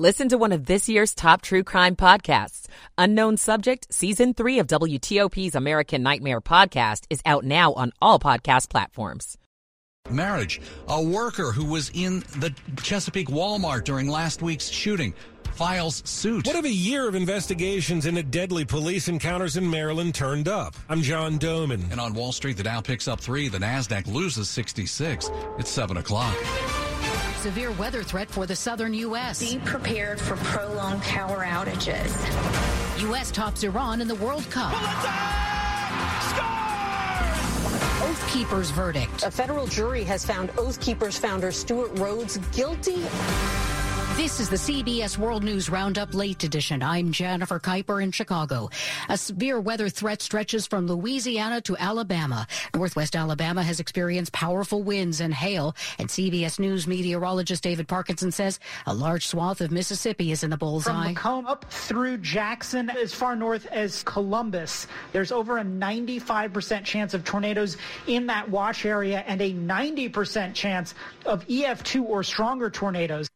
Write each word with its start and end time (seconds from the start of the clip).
Listen 0.00 0.30
to 0.30 0.38
one 0.38 0.52
of 0.52 0.64
this 0.64 0.88
year's 0.88 1.14
top 1.14 1.42
true 1.42 1.62
crime 1.62 1.94
podcasts. 1.94 2.68
Unknown 2.96 3.36
Subject, 3.36 3.86
Season 3.92 4.32
3 4.32 4.60
of 4.60 4.66
WTOP's 4.66 5.54
American 5.54 6.02
Nightmare 6.02 6.40
podcast 6.40 7.04
is 7.10 7.20
out 7.26 7.44
now 7.44 7.74
on 7.74 7.92
all 8.00 8.18
podcast 8.18 8.70
platforms. 8.70 9.36
Marriage. 10.08 10.58
A 10.88 11.02
worker 11.02 11.52
who 11.52 11.66
was 11.66 11.90
in 11.92 12.20
the 12.38 12.54
Chesapeake 12.82 13.28
Walmart 13.28 13.84
during 13.84 14.08
last 14.08 14.40
week's 14.40 14.70
shooting 14.70 15.12
files 15.52 16.02
suit. 16.06 16.46
What 16.46 16.56
if 16.56 16.64
a 16.64 16.72
year 16.72 17.06
of 17.06 17.14
investigations 17.14 18.06
into 18.06 18.22
deadly 18.22 18.64
police 18.64 19.06
encounters 19.06 19.58
in 19.58 19.70
Maryland 19.70 20.14
turned 20.14 20.48
up? 20.48 20.76
I'm 20.88 21.02
John 21.02 21.38
Domen. 21.38 21.92
And 21.92 22.00
on 22.00 22.14
Wall 22.14 22.32
Street, 22.32 22.56
the 22.56 22.62
Dow 22.62 22.80
picks 22.80 23.06
up 23.06 23.20
three, 23.20 23.48
the 23.48 23.58
NASDAQ 23.58 24.06
loses 24.06 24.48
66. 24.48 25.30
It's 25.58 25.70
7 25.70 25.98
o'clock. 25.98 26.34
Severe 27.40 27.72
weather 27.72 28.02
threat 28.02 28.30
for 28.30 28.44
the 28.44 28.54
southern 28.54 28.92
U.S. 28.92 29.40
Be 29.40 29.58
prepared 29.60 30.20
for 30.20 30.36
prolonged 30.36 31.00
power 31.00 31.42
outages. 31.42 32.10
U.S. 33.00 33.30
tops 33.30 33.62
Iran 33.62 34.02
in 34.02 34.08
the 34.08 34.14
World 34.16 34.44
Cup. 34.50 34.74
Oath 38.02 38.30
Keepers 38.30 38.70
verdict. 38.70 39.22
A 39.22 39.30
federal 39.30 39.66
jury 39.66 40.04
has 40.04 40.22
found 40.22 40.50
Oath 40.58 40.78
Keepers 40.82 41.16
founder 41.16 41.50
Stewart 41.50 41.98
Rhodes 41.98 42.36
guilty. 42.52 43.06
This 44.16 44.38
is 44.40 44.50
the 44.50 44.56
CBS 44.56 45.16
World 45.16 45.44
News 45.44 45.70
Roundup 45.70 46.14
Late 46.14 46.44
Edition. 46.44 46.82
I'm 46.82 47.10
Jennifer 47.12 47.58
Keiper 47.58 48.02
in 48.02 48.10
Chicago. 48.10 48.68
A 49.08 49.16
severe 49.16 49.60
weather 49.60 49.88
threat 49.88 50.20
stretches 50.20 50.66
from 50.66 50.86
Louisiana 50.86 51.60
to 51.62 51.76
Alabama. 51.78 52.46
Northwest 52.74 53.16
Alabama 53.16 53.62
has 53.62 53.80
experienced 53.80 54.32
powerful 54.32 54.82
winds 54.82 55.20
and 55.20 55.32
hail, 55.32 55.74
and 55.98 56.08
CBS 56.08 56.58
News 56.58 56.86
meteorologist 56.86 57.62
David 57.62 57.88
Parkinson 57.88 58.30
says 58.30 58.58
a 58.86 58.92
large 58.92 59.26
swath 59.26 59.60
of 59.60 59.70
Mississippi 59.70 60.32
is 60.32 60.42
in 60.42 60.50
the 60.50 60.56
bullseye. 60.58 61.14
From 61.14 61.14
McComb 61.14 61.48
up 61.48 61.64
through 61.70 62.18
Jackson, 62.18 62.90
as 62.90 63.14
far 63.14 63.36
north 63.36 63.66
as 63.66 64.02
Columbus, 64.02 64.86
there's 65.12 65.32
over 65.32 65.58
a 65.58 65.64
95% 65.64 66.84
chance 66.84 67.14
of 67.14 67.24
tornadoes 67.24 67.76
in 68.06 68.26
that 68.26 68.50
watch 68.50 68.84
area 68.84 69.24
and 69.26 69.40
a 69.40 69.52
90% 69.54 70.52
chance 70.52 70.94
of 71.24 71.46
EF2 71.46 72.02
or 72.02 72.22
stronger 72.22 72.68
tornadoes. 72.68 73.28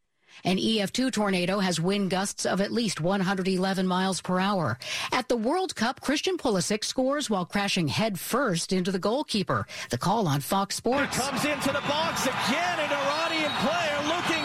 An 0.46 0.58
EF2 0.58 1.10
tornado 1.10 1.58
has 1.58 1.80
wind 1.80 2.10
gusts 2.10 2.44
of 2.44 2.60
at 2.60 2.70
least 2.70 3.00
111 3.00 3.86
miles 3.86 4.20
per 4.20 4.38
hour. 4.38 4.78
At 5.10 5.28
the 5.28 5.36
World 5.36 5.74
Cup, 5.74 6.02
Christian 6.02 6.36
Pulisic 6.36 6.84
scores 6.84 7.30
while 7.30 7.46
crashing 7.46 7.88
head 7.88 8.20
first 8.20 8.70
into 8.70 8.92
the 8.92 8.98
goalkeeper. 8.98 9.66
The 9.88 9.96
call 9.96 10.28
on 10.28 10.40
Fox 10.40 10.76
Sports. 10.76 11.16
It 11.16 11.20
comes 11.22 11.44
into 11.46 11.68
the 11.68 11.82
box 11.88 12.26
again, 12.26 12.78
an 12.78 12.90
Iranian 12.92 13.52
player 13.52 13.96
looking 14.06 14.43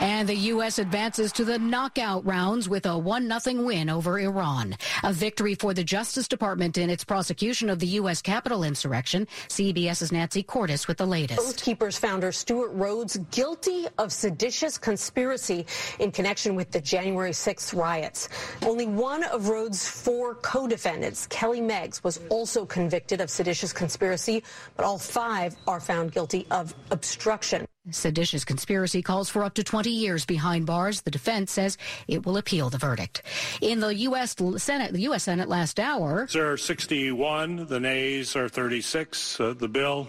And 0.00 0.26
the 0.26 0.34
U.S. 0.34 0.78
advances 0.78 1.30
to 1.32 1.44
the 1.44 1.58
knockout 1.58 2.24
rounds 2.24 2.70
with 2.70 2.86
a 2.86 2.90
1-0 2.90 3.66
win 3.66 3.90
over 3.90 4.18
Iran. 4.18 4.74
A 5.04 5.12
victory 5.12 5.54
for 5.54 5.74
the 5.74 5.84
Justice 5.84 6.26
Department 6.26 6.78
in 6.78 6.88
its 6.88 7.04
prosecution 7.04 7.68
of 7.68 7.78
the 7.80 7.86
U.S. 7.86 8.22
Capitol 8.22 8.64
insurrection. 8.64 9.28
CBS's 9.48 10.10
Nancy 10.10 10.42
Cordes 10.42 10.88
with 10.88 10.96
the 10.96 11.04
latest. 11.06 11.38
Oath 11.38 11.98
founder 11.98 12.32
Stewart 12.32 12.70
Rhodes 12.72 13.18
guilty 13.30 13.86
of 13.98 14.10
seditious 14.10 14.78
conspiracy 14.78 15.66
in 15.98 16.10
connection 16.10 16.54
with 16.54 16.70
the 16.70 16.80
January 16.80 17.32
6th 17.32 17.78
riots. 17.78 18.30
Only 18.62 18.86
one 18.86 19.22
of 19.24 19.48
Rhodes' 19.48 19.86
four 19.86 20.36
co-defendants, 20.36 21.26
Kelly 21.26 21.60
Meggs, 21.60 22.02
was 22.02 22.20
also 22.30 22.64
convicted 22.64 23.20
of 23.20 23.28
seditious 23.28 23.74
conspiracy, 23.74 24.42
but 24.78 24.86
all 24.86 24.98
five 24.98 25.54
are 25.66 25.80
found 25.80 26.12
guilty 26.12 26.46
of 26.50 26.74
obstruction. 26.90 27.66
Seditious 27.88 28.44
conspiracy 28.44 29.00
calls 29.00 29.30
for 29.30 29.42
up 29.42 29.54
to 29.54 29.64
20 29.64 29.88
years 29.88 30.26
behind 30.26 30.66
bars. 30.66 31.00
The 31.00 31.10
defense 31.10 31.50
says 31.50 31.78
it 32.06 32.26
will 32.26 32.36
appeal 32.36 32.68
the 32.68 32.76
verdict. 32.76 33.22
In 33.62 33.80
the 33.80 33.94
U.S. 33.94 34.36
Senate, 34.58 34.92
the 34.92 35.00
U.S. 35.02 35.22
Senate 35.22 35.48
last 35.48 35.80
hour. 35.80 36.28
There 36.30 36.52
are 36.52 36.58
61. 36.58 37.66
The 37.66 37.80
nays 37.80 38.36
are 38.36 38.50
36. 38.50 39.40
Uh, 39.40 39.54
the 39.54 39.66
bill, 39.66 40.06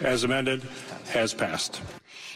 as 0.00 0.24
amended, 0.24 0.64
has 1.12 1.32
passed. 1.32 1.80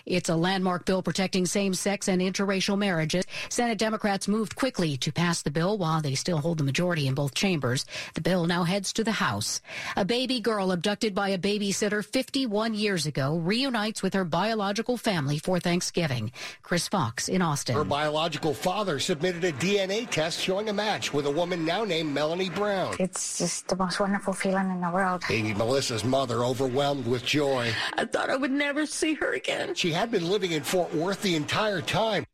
It's 0.07 0.29
a 0.29 0.37
landmark 0.37 0.85
bill 0.85 1.03
protecting 1.03 1.47
same-sex 1.47 2.07
and 2.07 2.23
interracial 2.23 2.79
marriages. 2.79 3.25
Senate 3.49 3.77
Democrats 3.77 4.29
moved 4.29 4.55
quickly 4.55 4.97
to 4.99 5.11
pass 5.11 5.43
the 5.43 5.51
bill 5.51 5.79
while 5.79 6.01
they 6.01 6.15
still 6.15 6.39
hold 6.39 6.59
the 6.59 6.65
majority 6.65 7.09
in 7.09 7.15
both 7.15 7.35
chambers. 7.35 7.85
The 8.15 8.21
bill 8.21 8.47
now 8.47 8.63
heads 8.63 8.93
to 8.93 9.03
the 9.03 9.11
House. 9.11 9.61
A 9.97 10.05
baby 10.05 10.39
girl 10.39 10.71
abducted 10.71 11.13
by 11.13 11.31
a 11.31 11.39
babysitter 11.39 12.05
51 12.05 12.75
years 12.75 13.07
ago 13.07 13.37
reunites 13.39 14.01
with 14.01 14.15
her 14.15 14.25
biological 14.25 14.97
family 14.97 15.39
for 15.39 15.59
Thanksgiving. 15.59 16.31
Chris 16.63 16.87
Fox 16.87 17.29
in 17.29 17.43
Austin. 17.43 17.75
Her 17.75 17.83
biological 17.83 18.55
father 18.55 19.01
submitted 19.01 19.43
a 19.43 19.53
DNA 19.55 20.09
test 20.09 20.41
showing 20.41 20.69
a 20.69 20.73
match 20.73 21.13
with 21.13 21.27
a 21.27 21.31
woman 21.33 21.65
now 21.65 21.85
named 21.85 22.15
Melanie 22.15 22.51
Brown. 22.51 22.95
It's 23.01 23.39
just 23.39 23.67
the 23.67 23.77
most 23.77 23.99
wonderful 23.99 24.35
feeling 24.35 24.71
in 24.71 24.81
the 24.81 24.91
world. 24.91 25.25
Baby 25.29 25.53
Melissa's 25.53 26.05
mother 26.05 26.45
overwhelmed 26.45 27.09
with 27.09 27.25
joy. 27.25 27.73
I 27.95 28.05
thought 28.05 28.31
I 28.31 28.37
would 28.37 28.53
never 28.53 28.87
see 28.87 29.15
her 29.15 29.33
again. 29.33 29.75
She 29.75 29.96
had 29.97 30.11
been 30.11 30.29
living 30.29 30.53
in 30.53 30.63
Fort 30.63 30.95
Worth 30.95 31.23
the 31.23 31.35
entire 31.35 31.81
time. 31.81 32.27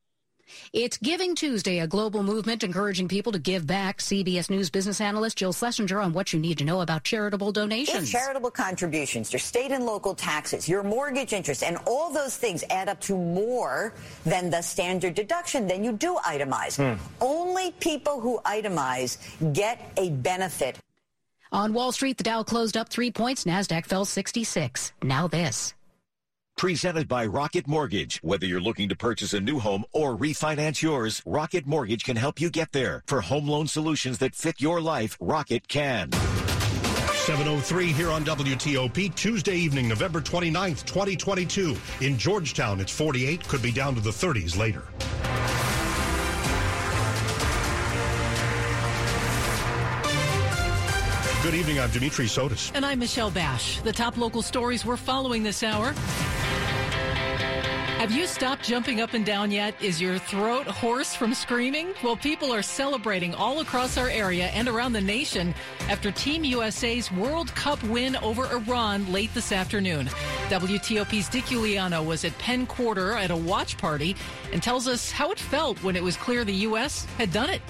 It's 0.72 0.96
Giving 0.98 1.34
Tuesday, 1.34 1.78
a 1.78 1.86
global 1.86 2.22
movement 2.22 2.64
encouraging 2.64 3.08
people 3.08 3.32
to 3.32 3.38
give 3.38 3.66
back. 3.66 3.98
CBS 3.98 4.50
News 4.50 4.68
business 4.68 5.00
analyst 5.00 5.38
Jill 5.38 5.52
Schlesinger 5.52 6.00
on 6.00 6.12
what 6.12 6.32
you 6.32 6.40
need 6.40 6.58
to 6.58 6.64
know 6.64 6.80
about 6.80 7.04
charitable 7.04 7.52
donations. 7.52 8.04
If 8.04 8.10
charitable 8.10 8.50
contributions, 8.50 9.32
your 9.32 9.40
state 9.40 9.70
and 9.70 9.86
local 9.86 10.14
taxes, 10.14 10.68
your 10.68 10.82
mortgage 10.82 11.32
interest, 11.32 11.62
and 11.62 11.78
all 11.86 12.12
those 12.12 12.36
things 12.36 12.64
add 12.68 12.88
up 12.88 13.00
to 13.02 13.16
more 13.16 13.94
than 14.24 14.50
the 14.50 14.60
standard 14.60 15.14
deduction, 15.14 15.66
then 15.68 15.84
you 15.84 15.92
do 15.92 16.16
itemize. 16.24 16.76
Hmm. 16.76 17.00
Only 17.20 17.70
people 17.72 18.20
who 18.20 18.40
itemize 18.44 19.18
get 19.54 19.92
a 19.96 20.10
benefit. 20.10 20.78
On 21.52 21.72
Wall 21.72 21.92
Street, 21.92 22.18
the 22.18 22.24
Dow 22.24 22.42
closed 22.42 22.76
up 22.76 22.88
three 22.88 23.10
points. 23.10 23.44
NASDAQ 23.44 23.86
fell 23.86 24.04
66. 24.04 24.92
Now 25.02 25.28
this. 25.28 25.74
Presented 26.56 27.08
by 27.08 27.26
Rocket 27.26 27.66
Mortgage. 27.66 28.20
Whether 28.22 28.46
you're 28.46 28.60
looking 28.60 28.88
to 28.88 28.94
purchase 28.94 29.32
a 29.32 29.40
new 29.40 29.58
home 29.58 29.84
or 29.92 30.16
refinance 30.16 30.80
yours, 30.80 31.20
Rocket 31.26 31.66
Mortgage 31.66 32.04
can 32.04 32.16
help 32.16 32.40
you 32.40 32.50
get 32.50 32.70
there. 32.70 33.02
For 33.06 33.20
home 33.20 33.48
loan 33.48 33.66
solutions 33.66 34.18
that 34.18 34.36
fit 34.36 34.60
your 34.60 34.80
life, 34.80 35.16
Rocket 35.20 35.66
can. 35.66 36.12
703 36.12 37.86
here 37.86 38.10
on 38.10 38.24
WTOP, 38.24 39.14
Tuesday 39.16 39.56
evening, 39.56 39.88
November 39.88 40.20
29th, 40.20 40.84
2022. 40.84 41.76
In 42.00 42.16
Georgetown, 42.16 42.80
it's 42.80 42.92
48, 42.92 43.46
could 43.48 43.62
be 43.62 43.72
down 43.72 43.94
to 43.96 44.00
the 44.00 44.10
30s 44.10 44.56
later. 44.56 44.84
Good 51.42 51.54
evening. 51.54 51.80
I'm 51.80 51.90
Dimitri 51.90 52.26
Sotis. 52.26 52.70
And 52.72 52.86
I'm 52.86 53.00
Michelle 53.00 53.32
Basch. 53.32 53.80
The 53.80 53.92
top 53.92 54.16
local 54.16 54.42
stories 54.42 54.84
we're 54.84 54.96
following 54.96 55.42
this 55.42 55.64
hour. 55.64 55.92
Have 58.02 58.10
you 58.10 58.26
stopped 58.26 58.64
jumping 58.64 59.00
up 59.00 59.14
and 59.14 59.24
down 59.24 59.52
yet? 59.52 59.80
Is 59.80 60.00
your 60.00 60.18
throat 60.18 60.66
hoarse 60.66 61.14
from 61.14 61.32
screaming? 61.32 61.94
Well, 62.02 62.16
people 62.16 62.52
are 62.52 62.60
celebrating 62.60 63.32
all 63.32 63.60
across 63.60 63.96
our 63.96 64.08
area 64.08 64.46
and 64.46 64.66
around 64.66 64.92
the 64.92 65.00
nation 65.00 65.54
after 65.88 66.10
Team 66.10 66.42
USA's 66.42 67.12
World 67.12 67.54
Cup 67.54 67.80
win 67.84 68.16
over 68.16 68.46
Iran 68.46 69.12
late 69.12 69.32
this 69.34 69.52
afternoon. 69.52 70.06
WTOP's 70.48 71.28
Dick 71.28 71.44
Uliano 71.44 72.04
was 72.04 72.24
at 72.24 72.36
Penn 72.38 72.66
Quarter 72.66 73.12
at 73.12 73.30
a 73.30 73.36
watch 73.36 73.78
party 73.78 74.16
and 74.52 74.60
tells 74.60 74.88
us 74.88 75.12
how 75.12 75.30
it 75.30 75.38
felt 75.38 75.80
when 75.84 75.94
it 75.94 76.02
was 76.02 76.16
clear 76.16 76.44
the 76.44 76.52
U.S. 76.52 77.04
had 77.18 77.32
done 77.32 77.50
it. 77.50 77.62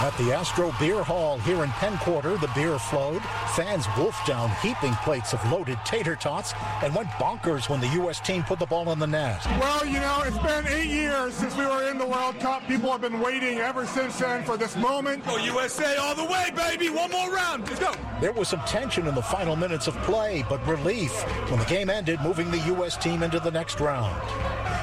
At 0.00 0.16
the 0.16 0.32
Astro 0.32 0.74
Beer 0.80 1.02
Hall 1.02 1.38
here 1.40 1.62
in 1.62 1.68
Penn 1.72 1.98
Quarter, 1.98 2.38
the 2.38 2.50
beer 2.54 2.78
flowed. 2.78 3.20
Fans 3.54 3.84
wolfed 3.98 4.26
down 4.26 4.50
heaping 4.62 4.94
plates 5.04 5.34
of 5.34 5.52
loaded 5.52 5.76
tater 5.84 6.16
tots 6.16 6.54
and 6.82 6.94
went 6.94 7.10
bonkers 7.10 7.68
when 7.68 7.80
the 7.80 7.88
U.S. 7.88 8.18
team 8.18 8.42
put 8.42 8.58
the 8.58 8.64
ball 8.64 8.88
on 8.88 8.98
the 8.98 9.06
net. 9.06 9.29
Well, 9.58 9.86
you 9.86 10.00
know, 10.00 10.22
it's 10.24 10.38
been 10.38 10.66
eight 10.66 10.88
years 10.88 11.34
since 11.34 11.56
we 11.56 11.66
were 11.66 11.90
in 11.90 11.98
the 11.98 12.06
World 12.06 12.38
Cup. 12.40 12.66
People 12.66 12.90
have 12.90 13.00
been 13.00 13.20
waiting 13.20 13.58
ever 13.58 13.86
since 13.86 14.18
then 14.18 14.44
for 14.44 14.56
this 14.56 14.76
moment. 14.76 15.24
Go 15.26 15.36
USA 15.36 15.96
all 15.96 16.14
the 16.14 16.24
way, 16.24 16.50
baby. 16.54 16.88
One 16.88 17.10
more 17.10 17.30
round. 17.30 17.66
Let's 17.68 17.80
go. 17.80 17.92
There 18.20 18.32
was 18.32 18.48
some 18.48 18.60
tension 18.60 19.06
in 19.06 19.14
the 19.14 19.22
final 19.22 19.56
minutes 19.56 19.86
of 19.86 19.94
play, 20.02 20.44
but 20.48 20.64
relief 20.66 21.12
when 21.50 21.58
the 21.58 21.66
game 21.66 21.90
ended, 21.90 22.20
moving 22.22 22.50
the 22.50 22.58
U.S. 22.74 22.96
team 22.96 23.22
into 23.22 23.40
the 23.40 23.50
next 23.50 23.80
round. 23.80 24.20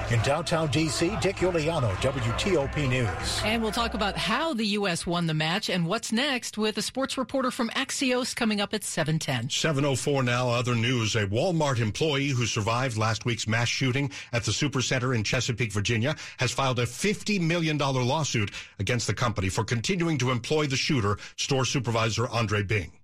In 0.09 0.21
downtown 0.21 0.69
D.C., 0.69 1.17
Dick 1.19 1.35
Uliano, 1.37 1.93
WTOP 1.95 2.87
News. 2.87 3.41
And 3.43 3.61
we'll 3.61 3.73
talk 3.73 3.93
about 3.93 4.15
how 4.15 4.53
the 4.53 4.65
U.S. 4.67 5.05
won 5.05 5.27
the 5.27 5.33
match 5.33 5.69
and 5.69 5.85
what's 5.85 6.13
next 6.13 6.57
with 6.57 6.77
a 6.77 6.81
sports 6.81 7.17
reporter 7.17 7.51
from 7.51 7.69
Axios 7.71 8.33
coming 8.33 8.61
up 8.61 8.73
at 8.73 8.85
710. 8.85 9.49
704 9.49 10.23
now, 10.23 10.47
other 10.47 10.75
news. 10.75 11.17
A 11.17 11.27
Walmart 11.27 11.79
employee 11.79 12.29
who 12.29 12.45
survived 12.45 12.95
last 12.95 13.25
week's 13.25 13.49
mass 13.49 13.67
shooting 13.67 14.09
at 14.31 14.45
the 14.45 14.51
Supercenter 14.51 15.13
in 15.13 15.25
Chesapeake, 15.25 15.73
Virginia, 15.73 16.15
has 16.37 16.53
filed 16.53 16.79
a 16.79 16.85
$50 16.85 17.41
million 17.41 17.77
lawsuit 17.77 18.51
against 18.79 19.07
the 19.07 19.13
company 19.13 19.49
for 19.49 19.65
continuing 19.65 20.17
to 20.19 20.31
employ 20.31 20.67
the 20.67 20.77
shooter, 20.77 21.17
store 21.35 21.65
supervisor 21.65 22.29
Andre 22.29 22.63
Bing. 22.63 22.96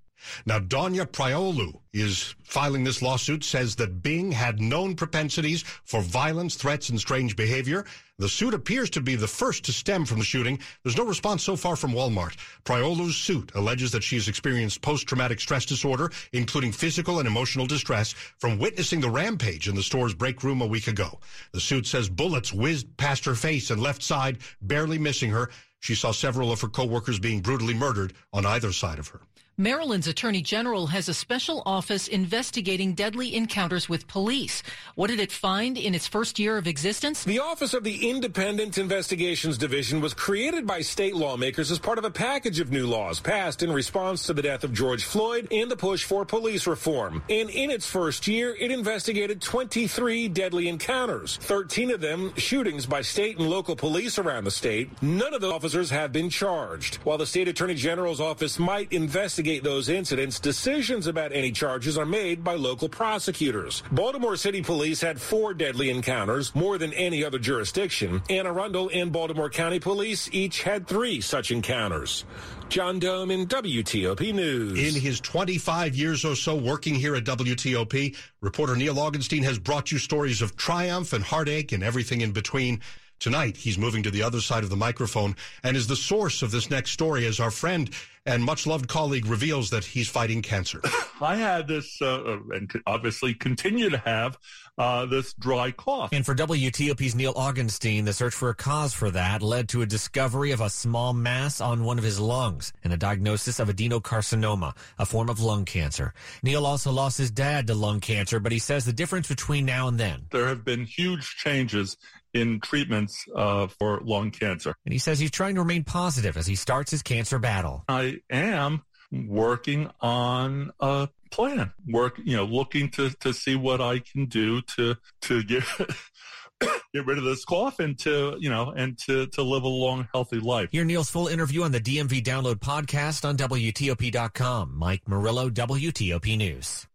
Now, 0.45 0.59
Donya 0.59 1.11
Prioleau 1.11 1.81
is 1.93 2.35
filing 2.43 2.83
this 2.83 3.01
lawsuit, 3.01 3.43
says 3.43 3.75
that 3.75 4.01
Bing 4.01 4.31
had 4.31 4.59
known 4.59 4.95
propensities 4.95 5.63
for 5.83 6.01
violence, 6.01 6.55
threats, 6.55 6.89
and 6.89 6.99
strange 6.99 7.35
behavior. 7.35 7.85
The 8.19 8.29
suit 8.29 8.53
appears 8.53 8.89
to 8.91 9.01
be 9.01 9.15
the 9.15 9.27
first 9.27 9.63
to 9.65 9.73
stem 9.73 10.05
from 10.05 10.19
the 10.19 10.25
shooting. 10.25 10.59
There's 10.83 10.97
no 10.97 11.05
response 11.05 11.43
so 11.43 11.55
far 11.55 11.75
from 11.75 11.93
Walmart. 11.93 12.35
Prioleau's 12.63 13.17
suit 13.17 13.51
alleges 13.55 13.91
that 13.91 14.03
she's 14.03 14.27
experienced 14.27 14.81
post-traumatic 14.81 15.39
stress 15.39 15.65
disorder, 15.65 16.11
including 16.31 16.71
physical 16.71 17.19
and 17.19 17.27
emotional 17.27 17.65
distress, 17.65 18.13
from 18.37 18.59
witnessing 18.59 19.01
the 19.01 19.09
rampage 19.09 19.67
in 19.67 19.75
the 19.75 19.83
store's 19.83 20.13
break 20.13 20.43
room 20.43 20.61
a 20.61 20.67
week 20.67 20.87
ago. 20.87 21.19
The 21.53 21.59
suit 21.59 21.87
says 21.87 22.07
bullets 22.07 22.53
whizzed 22.53 22.95
past 22.97 23.25
her 23.25 23.35
face 23.35 23.71
and 23.71 23.81
left 23.81 24.03
side, 24.03 24.37
barely 24.61 24.99
missing 24.99 25.31
her. 25.31 25.49
She 25.79 25.95
saw 25.95 26.11
several 26.11 26.51
of 26.51 26.61
her 26.61 26.69
coworkers 26.69 27.19
being 27.19 27.41
brutally 27.41 27.73
murdered 27.73 28.13
on 28.31 28.45
either 28.45 28.71
side 28.71 28.99
of 28.99 29.09
her. 29.09 29.21
Maryland's 29.57 30.07
Attorney 30.07 30.41
General 30.41 30.87
has 30.87 31.07
a 31.07 31.13
special 31.13 31.61
office 31.67 32.07
investigating 32.07 32.95
deadly 32.95 33.35
encounters 33.35 33.87
with 33.87 34.07
police. 34.07 34.63
What 34.95 35.11
did 35.11 35.19
it 35.19 35.31
find 35.31 35.77
in 35.77 35.93
its 35.93 36.07
first 36.07 36.39
year 36.39 36.57
of 36.57 36.65
existence? 36.65 37.23
The 37.23 37.37
Office 37.37 37.75
of 37.75 37.83
the 37.83 38.09
Independent 38.09 38.79
Investigations 38.79 39.59
Division 39.59 40.01
was 40.01 40.15
created 40.15 40.65
by 40.65 40.81
state 40.81 41.15
lawmakers 41.15 41.69
as 41.69 41.77
part 41.77 41.99
of 41.99 42.03
a 42.03 42.09
package 42.09 42.59
of 42.59 42.71
new 42.71 42.87
laws 42.87 43.19
passed 43.19 43.61
in 43.61 43.71
response 43.71 44.23
to 44.23 44.33
the 44.33 44.41
death 44.41 44.63
of 44.63 44.73
George 44.73 45.03
Floyd 45.03 45.47
and 45.51 45.69
the 45.69 45.77
push 45.77 46.03
for 46.03 46.25
police 46.25 46.65
reform. 46.65 47.21
And 47.29 47.51
in 47.51 47.69
its 47.69 47.85
first 47.85 48.27
year, 48.27 48.55
it 48.59 48.71
investigated 48.71 49.39
23 49.39 50.29
deadly 50.29 50.67
encounters, 50.67 51.37
13 51.43 51.91
of 51.91 52.01
them 52.01 52.33
shootings 52.37 52.87
by 52.87 53.03
state 53.03 53.37
and 53.37 53.47
local 53.47 53.75
police 53.75 54.17
around 54.17 54.45
the 54.45 54.51
state. 54.51 54.89
None 55.03 55.35
of 55.35 55.41
the 55.41 55.53
officers 55.53 55.91
have 55.91 56.11
been 56.11 56.31
charged. 56.31 56.95
While 57.03 57.19
the 57.19 57.27
state 57.27 57.47
attorney 57.47 57.75
general's 57.75 58.19
office 58.19 58.57
might 58.57 58.91
investigate 58.91 59.42
investigate 59.43 59.63
those 59.63 59.89
incidents, 59.89 60.39
decisions 60.39 61.05
about 61.05 61.33
any 61.33 61.51
charges 61.51 61.97
are 61.97 62.05
made 62.05 62.45
by 62.45 62.55
local 62.55 62.87
prosecutors. 62.87 63.83
Baltimore 63.91 64.37
City 64.37 64.61
Police 64.61 65.01
had 65.01 65.19
four 65.19 65.53
deadly 65.53 65.89
encounters, 65.89 66.55
more 66.55 66.77
than 66.77 66.93
any 66.93 67.25
other 67.25 67.39
jurisdiction. 67.39 68.21
Anne 68.29 68.47
Arundel 68.47 68.89
and 68.93 69.11
Baltimore 69.11 69.49
County 69.49 69.81
Police 69.81 70.29
each 70.31 70.63
had 70.63 70.87
three 70.87 71.19
such 71.19 71.51
encounters. 71.51 72.23
John 72.69 73.01
Domen 73.01 73.45
WTOP 73.47 74.33
News. 74.33 74.79
In 74.79 75.01
his 75.01 75.19
25 75.19 75.93
years 75.93 76.23
or 76.23 76.35
so 76.35 76.55
working 76.55 76.95
here 76.95 77.15
at 77.15 77.25
WTOP, 77.25 78.15
reporter 78.39 78.77
Neil 78.77 78.95
Augenstein 78.95 79.43
has 79.43 79.59
brought 79.59 79.91
you 79.91 79.97
stories 79.97 80.41
of 80.41 80.55
triumph 80.55 81.11
and 81.11 81.23
heartache 81.23 81.73
and 81.73 81.83
everything 81.83 82.21
in 82.21 82.31
between. 82.31 82.79
Tonight, 83.23 83.55
he's 83.55 83.77
moving 83.77 84.03
to 84.03 84.11
the 84.11 84.21
other 84.21 84.41
side 84.41 84.65
of 84.65 84.69
the 84.69 84.75
microphone 84.75 85.37
and 85.63 85.77
is 85.77 85.87
the 85.87 85.95
source 85.95 86.41
of 86.41 86.51
this 86.51 86.69
next 86.69 86.91
story 86.91 87.25
as 87.25 87.39
our 87.39 87.51
friend 87.51 87.89
and 88.25 88.43
much 88.43 88.67
loved 88.67 88.89
colleague 88.89 89.25
reveals 89.27 89.69
that 89.69 89.85
he's 89.85 90.09
fighting 90.09 90.41
cancer. 90.41 90.81
I 91.21 91.37
had 91.37 91.65
this, 91.65 92.01
uh, 92.01 92.37
and 92.53 92.69
obviously 92.85 93.33
continue 93.33 93.89
to 93.89 93.97
have 93.97 94.37
uh, 94.77 95.05
this 95.05 95.33
dry 95.35 95.71
cough. 95.71 96.09
And 96.11 96.25
for 96.25 96.35
WTOP's 96.35 97.15
Neil 97.15 97.33
Augenstein, 97.35 98.03
the 98.03 98.11
search 98.11 98.33
for 98.33 98.49
a 98.49 98.55
cause 98.55 98.93
for 98.93 99.09
that 99.11 99.41
led 99.41 99.69
to 99.69 99.81
a 99.81 99.85
discovery 99.85 100.51
of 100.51 100.59
a 100.59 100.69
small 100.69 101.13
mass 101.13 101.61
on 101.61 101.85
one 101.85 101.97
of 101.97 102.03
his 102.03 102.19
lungs 102.19 102.73
and 102.83 102.91
a 102.91 102.97
diagnosis 102.97 103.57
of 103.57 103.69
adenocarcinoma, 103.69 104.75
a 104.99 105.05
form 105.05 105.29
of 105.29 105.39
lung 105.39 105.63
cancer. 105.63 106.13
Neil 106.43 106.65
also 106.65 106.91
lost 106.91 107.17
his 107.17 107.31
dad 107.31 107.67
to 107.67 107.73
lung 107.73 108.01
cancer, 108.01 108.41
but 108.41 108.51
he 108.51 108.59
says 108.59 108.83
the 108.83 108.91
difference 108.91 109.29
between 109.29 109.65
now 109.65 109.87
and 109.87 109.97
then. 109.97 110.25
There 110.31 110.49
have 110.49 110.65
been 110.65 110.83
huge 110.83 111.37
changes 111.37 111.95
in 112.33 112.59
treatments 112.59 113.25
uh, 113.35 113.67
for 113.67 114.01
lung 114.03 114.31
cancer. 114.31 114.75
And 114.85 114.93
he 114.93 114.99
says 114.99 115.19
he's 115.19 115.31
trying 115.31 115.55
to 115.55 115.61
remain 115.61 115.83
positive 115.83 116.37
as 116.37 116.47
he 116.47 116.55
starts 116.55 116.91
his 116.91 117.01
cancer 117.01 117.39
battle. 117.39 117.83
I 117.87 118.19
am 118.29 118.83
working 119.11 119.89
on 120.01 120.71
a 120.79 121.09
plan, 121.31 121.71
work, 121.87 122.19
you 122.23 122.35
know, 122.35 122.45
looking 122.45 122.89
to, 122.91 123.11
to 123.21 123.33
see 123.33 123.55
what 123.55 123.81
I 123.81 123.99
can 123.99 124.25
do 124.25 124.61
to, 124.61 124.95
to 125.21 125.43
get, 125.43 125.63
get 126.59 127.05
rid 127.05 127.17
of 127.17 127.23
this 127.23 127.45
cough 127.45 127.79
and 127.79 127.97
to, 127.99 128.35
you 128.39 128.49
know, 128.49 128.73
and 128.75 128.97
to, 129.05 129.27
to 129.27 129.43
live 129.43 129.63
a 129.63 129.67
long, 129.67 130.07
healthy 130.13 130.39
life. 130.39 130.69
Hear 130.71 130.85
Neil's 130.85 131.09
full 131.09 131.27
interview 131.27 131.63
on 131.63 131.71
the 131.71 131.81
DMV 131.81 132.23
Download 132.23 132.55
podcast 132.55 133.27
on 133.27 133.37
WTOP.com. 133.37 134.77
Mike 134.77 135.01
Murillo, 135.07 135.49
WTOP 135.49 136.37
News. 136.37 136.87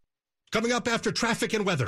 Coming 0.50 0.72
up 0.72 0.88
after 0.88 1.12
traffic 1.12 1.52
and 1.52 1.66
weather. 1.66 1.86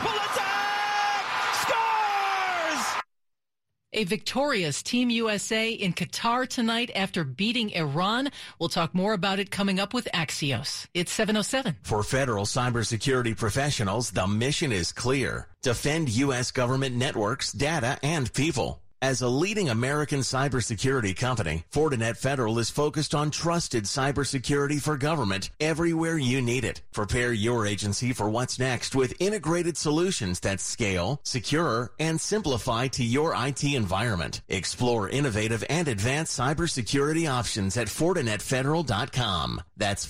A 3.93 4.05
victorious 4.05 4.85
Team 4.85 5.11
USA 5.11 5.69
in 5.71 5.95
Qatar 5.95 6.47
tonight 6.47 6.93
after 6.95 7.25
beating 7.25 7.71
Iran. 7.71 8.31
We'll 8.61 8.69
talk 8.69 8.95
more 8.95 9.15
about 9.15 9.41
it 9.41 9.51
coming 9.51 9.81
up 9.81 9.93
with 9.93 10.09
Axios. 10.15 10.87
It's 10.95 11.11
707. 11.11 11.79
For 11.83 12.05
federal 12.05 12.45
cybersecurity 12.45 13.37
professionals, 13.37 14.13
the 14.13 14.29
mission 14.29 14.71
is 14.71 14.93
clear. 14.93 15.49
Defend 15.63 16.09
U.S. 16.11 16.53
government 16.53 16.95
networks, 16.95 17.51
data, 17.51 17.99
and 18.05 18.33
people. 18.33 18.81
As 19.03 19.23
a 19.23 19.29
leading 19.29 19.71
American 19.71 20.21
cybersecurity 20.21 21.17
company, 21.17 21.65
Fortinet 21.73 22.19
Federal 22.19 22.59
is 22.59 22.69
focused 22.69 23.15
on 23.15 23.31
trusted 23.31 23.85
cybersecurity 23.85 24.79
for 24.79 24.99
government 24.99 25.49
everywhere 25.59 26.19
you 26.19 26.43
need 26.43 26.65
it. 26.65 26.83
Prepare 26.93 27.33
your 27.33 27.67
agency 27.67 28.13
for 28.13 28.29
what's 28.29 28.59
next 28.59 28.95
with 28.95 29.15
integrated 29.19 29.79
solutions 29.79 30.41
that 30.41 30.61
scale, 30.61 31.19
secure, 31.23 31.93
and 31.99 32.21
simplify 32.21 32.89
to 32.89 33.03
your 33.03 33.35
IT 33.35 33.65
environment. 33.65 34.43
Explore 34.51 35.09
innovative 35.09 35.65
and 35.71 35.89
advanced 35.89 36.39
cybersecurity 36.39 37.27
options 37.27 37.79
at 37.79 37.89
FortinetFederal.com. 37.89 39.63
That's 39.79 40.05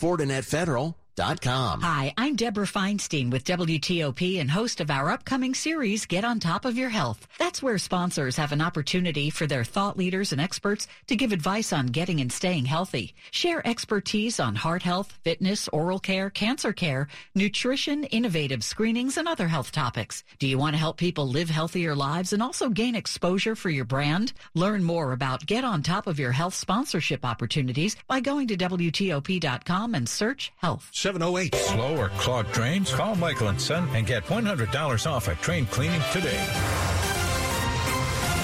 Hi, 1.82 2.14
I'm 2.16 2.34
Deborah 2.34 2.64
Feinstein 2.64 3.30
with 3.30 3.44
WTOP 3.44 4.40
and 4.40 4.50
host 4.50 4.80
of 4.80 4.90
our 4.90 5.10
upcoming 5.10 5.54
series, 5.54 6.06
Get 6.06 6.24
on 6.24 6.40
Top 6.40 6.64
of 6.64 6.78
Your 6.78 6.88
Health. 6.88 7.28
That's 7.38 7.62
where 7.62 7.76
sponsors 7.76 8.36
have 8.36 8.52
an 8.52 8.62
opportunity 8.62 9.28
for 9.28 9.46
their 9.46 9.62
thought 9.62 9.98
leaders 9.98 10.32
and 10.32 10.40
experts 10.40 10.86
to 11.08 11.16
give 11.16 11.32
advice 11.32 11.74
on 11.74 11.88
getting 11.88 12.22
and 12.22 12.32
staying 12.32 12.64
healthy. 12.64 13.12
Share 13.32 13.60
expertise 13.68 14.40
on 14.40 14.54
heart 14.54 14.82
health, 14.82 15.18
fitness, 15.22 15.68
oral 15.68 15.98
care, 15.98 16.30
cancer 16.30 16.72
care, 16.72 17.06
nutrition, 17.34 18.04
innovative 18.04 18.64
screenings, 18.64 19.18
and 19.18 19.28
other 19.28 19.46
health 19.46 19.72
topics. 19.72 20.24
Do 20.38 20.46
you 20.46 20.56
want 20.56 20.72
to 20.72 20.80
help 20.80 20.96
people 20.96 21.28
live 21.28 21.50
healthier 21.50 21.94
lives 21.94 22.32
and 22.32 22.42
also 22.42 22.70
gain 22.70 22.94
exposure 22.94 23.54
for 23.54 23.68
your 23.68 23.84
brand? 23.84 24.32
Learn 24.54 24.82
more 24.82 25.12
about 25.12 25.44
Get 25.44 25.64
on 25.64 25.82
Top 25.82 26.06
of 26.06 26.18
Your 26.18 26.32
Health 26.32 26.54
sponsorship 26.54 27.26
opportunities 27.26 27.94
by 28.08 28.20
going 28.20 28.48
to 28.48 28.56
WTOP.com 28.56 29.94
and 29.94 30.08
search 30.08 30.50
health. 30.56 30.88
708. 31.10 31.54
Slow 31.56 31.96
or 31.96 32.08
clogged 32.10 32.52
drains? 32.52 32.92
Call 32.92 33.16
Michael 33.16 33.48
and 33.48 33.60
Son 33.60 33.88
and 33.94 34.06
get 34.06 34.24
$100 34.26 35.10
off 35.10 35.26
a 35.26 35.34
train 35.36 35.66
cleaning 35.66 36.00
today. 36.12 36.38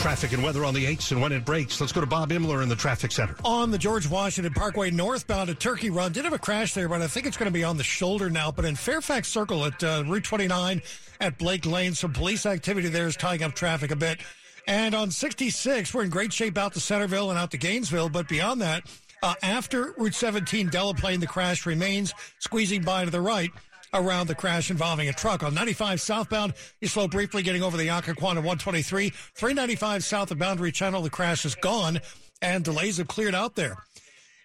Traffic 0.01 0.33
and 0.33 0.43
weather 0.43 0.65
on 0.65 0.75
the 0.75 0.85
8s 0.85 1.13
and 1.13 1.21
when 1.21 1.31
it 1.31 1.45
breaks. 1.45 1.81
Let's 1.81 1.93
go 1.93 2.01
to 2.01 2.07
Bob 2.09 2.31
Imler 2.31 2.65
in 2.65 2.69
the 2.69 2.75
traffic 2.75 3.13
center. 3.13 3.37
On 3.45 3.71
the 3.71 3.79
George 3.79 4.09
Washington 4.09 4.53
Parkway 4.53 4.91
northbound 4.91 5.49
at 5.49 5.61
Turkey 5.61 5.91
Run. 5.91 6.11
Did 6.11 6.25
have 6.25 6.33
a 6.33 6.39
crash 6.39 6.75
there, 6.75 6.89
but 6.89 7.03
I 7.03 7.07
think 7.07 7.27
it's 7.27 7.37
going 7.37 7.51
to 7.51 7.55
be 7.55 7.63
on 7.63 7.77
the 7.77 7.85
shoulder 7.85 8.31
now. 8.31 8.51
But 8.51 8.65
in 8.65 8.75
Fairfax 8.75 9.29
Circle 9.29 9.65
at 9.65 9.83
uh, 9.85 10.03
Route 10.05 10.25
29 10.25 10.83
at 11.21 11.39
Blake 11.39 11.67
Lane, 11.67 11.95
some 11.95 12.13
police 12.13 12.47
activity 12.47 12.89
there 12.89 13.07
is 13.07 13.17
tying 13.17 13.45
up 13.45 13.55
traffic 13.55 13.93
a 13.93 13.97
bit. 13.97 14.19
And 14.67 14.93
on 14.95 15.13
66, 15.13 15.95
we're 15.95 16.03
in 16.03 16.11
great 16.11 16.33
shape 16.33 16.59
out 16.59 16.73
to 16.75 16.81
Centreville 16.81 17.31
and 17.31 17.39
out 17.39 17.53
to 17.53 17.59
Gainesville. 17.59 18.09
But 18.09 18.27
beyond 18.27 18.61
that, 18.61 18.91
uh, 19.23 19.35
after 19.43 19.95
Route 19.97 20.15
17, 20.15 20.69
Delaplane, 20.69 21.21
the 21.21 21.27
crash 21.27 21.67
remains 21.67 22.13
squeezing 22.39 22.83
by 22.83 23.05
to 23.05 23.11
the 23.11 23.21
right 23.21 23.51
around 23.95 24.27
the 24.27 24.35
crash 24.35 24.71
involving 24.71 25.09
a 25.09 25.13
truck. 25.13 25.43
On 25.43 25.55
95 25.55 26.01
southbound, 26.01 26.55
you 26.81 26.89
slow 26.89 27.09
briefly 27.09 27.43
getting 27.43 27.63
over 27.63 27.77
the 27.77 27.89
Occoquan 27.89 28.37
123. 28.37 29.11
395 29.11 30.05
south 30.05 30.31
of 30.31 30.39
Boundary 30.39 30.73
Channel, 30.73 31.03
the 31.03 31.11
crash 31.11 31.45
is 31.45 31.55
gone 31.55 32.01
and 32.43 32.65
delays 32.65 32.99
have 32.99 33.09
cleared 33.09 33.35
out 33.35 33.55
there. 33.55 33.77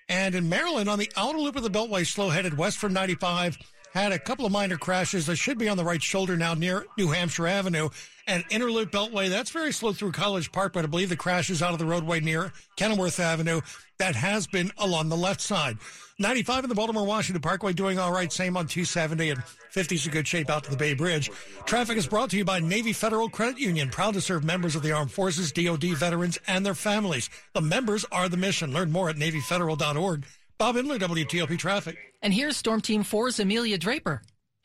And 0.08 0.36
in 0.36 0.50
Maryland, 0.50 0.90
on 0.90 1.00
the 1.00 1.12
outer 1.16 1.38
loop 1.38 1.56
of 1.56 1.63
the 1.63 1.70
Beltway, 1.70 2.06
slow 2.06 2.30
headed 2.30 2.58
west 2.58 2.78
from 2.78 2.94
95, 2.94 3.58
had 3.94 4.12
a 4.12 4.20
couple 4.20 4.46
of 4.46 4.51
minor 4.51 4.78
crashes. 4.78 5.25
They 5.25 5.36
should 5.36 5.58
be 5.58 5.70
on 5.70 5.78
the 5.78 5.84
right 5.84 6.01
shoulder 6.01 6.38
now 6.38 6.54
near 6.54 6.86
New 6.98 7.10
Hampshire 7.10 7.48
Avenue. 7.48 7.90
And 8.28 8.48
Interloop 8.50 8.92
Beltway, 8.92 9.30
that's 9.30 9.50
very 9.50 9.72
slow 9.72 9.94
through 9.94 10.12
College 10.12 10.51
Park, 10.51 10.74
but 10.74 10.84
I 10.84 10.88
believe 10.88 11.10
the 11.10 11.16
crash 11.16 11.50
is 11.50 11.62
out 11.62 11.74
of 11.74 11.80
the 11.80 11.86
roadway 11.86 12.20
near 12.20 12.54
Kenilworth 12.75 13.20
Avenue. 13.20 13.62
That 13.98 14.16
has 14.16 14.48
been 14.48 14.72
along 14.78 15.10
the 15.10 15.18
left 15.18 15.42
side. 15.42 15.78
95 16.20 16.66
in 16.66 16.70
the 16.70 16.75
Baltimore 16.75 17.06
Washington 17.06 17.42
Parkway 17.42 17.74
doing 17.74 18.00
all 18.00 18.12
right. 18.12 18.32
Same 18.32 18.56
on 18.56 18.68
270 18.68 19.32
and 19.32 19.40
50's 19.74 20.06
in 20.06 20.12
good 20.12 20.28
shape 20.28 20.50
out 20.50 20.63
to 20.63 20.72
the 20.72 20.78
Bay 20.78 20.94
Bridge. 20.94 21.32
Traffic 21.66 21.98
is 21.98 22.08
brought 22.08 22.30
to 22.32 22.38
you 22.38 22.46
by 22.46 22.60
Navy 22.60 22.94
Federal 22.94 23.30
Credit 23.30 23.60
Union, 23.60 23.90
proud 23.90 24.13
to 24.13 24.22
serve 24.22 24.44
members 24.44 24.75
of 24.75 24.84
the 24.84 24.92
armed 24.92 25.12
forces, 25.12 25.51
DoD 25.51 25.84
veterans, 25.96 26.40
and 26.48 26.66
their 26.66 26.75
families. 26.75 27.30
The 27.54 27.62
members 27.62 28.06
are 28.12 28.30
the 28.30 28.38
mission. 28.38 28.72
Learn 28.74 28.92
more 28.92 29.10
at 29.10 29.16
NavyFederal.org. 29.16 30.25
Bob 30.58 30.75
Imler, 30.75 31.00
WTOP 31.00 31.58
Traffic. 31.58 31.98
And 32.22 32.34
here's 32.34 32.56
Storm 32.56 32.82
Team 32.82 33.04
4's 33.04 33.40
Amelia 33.40 33.80
Draper. 33.80 34.22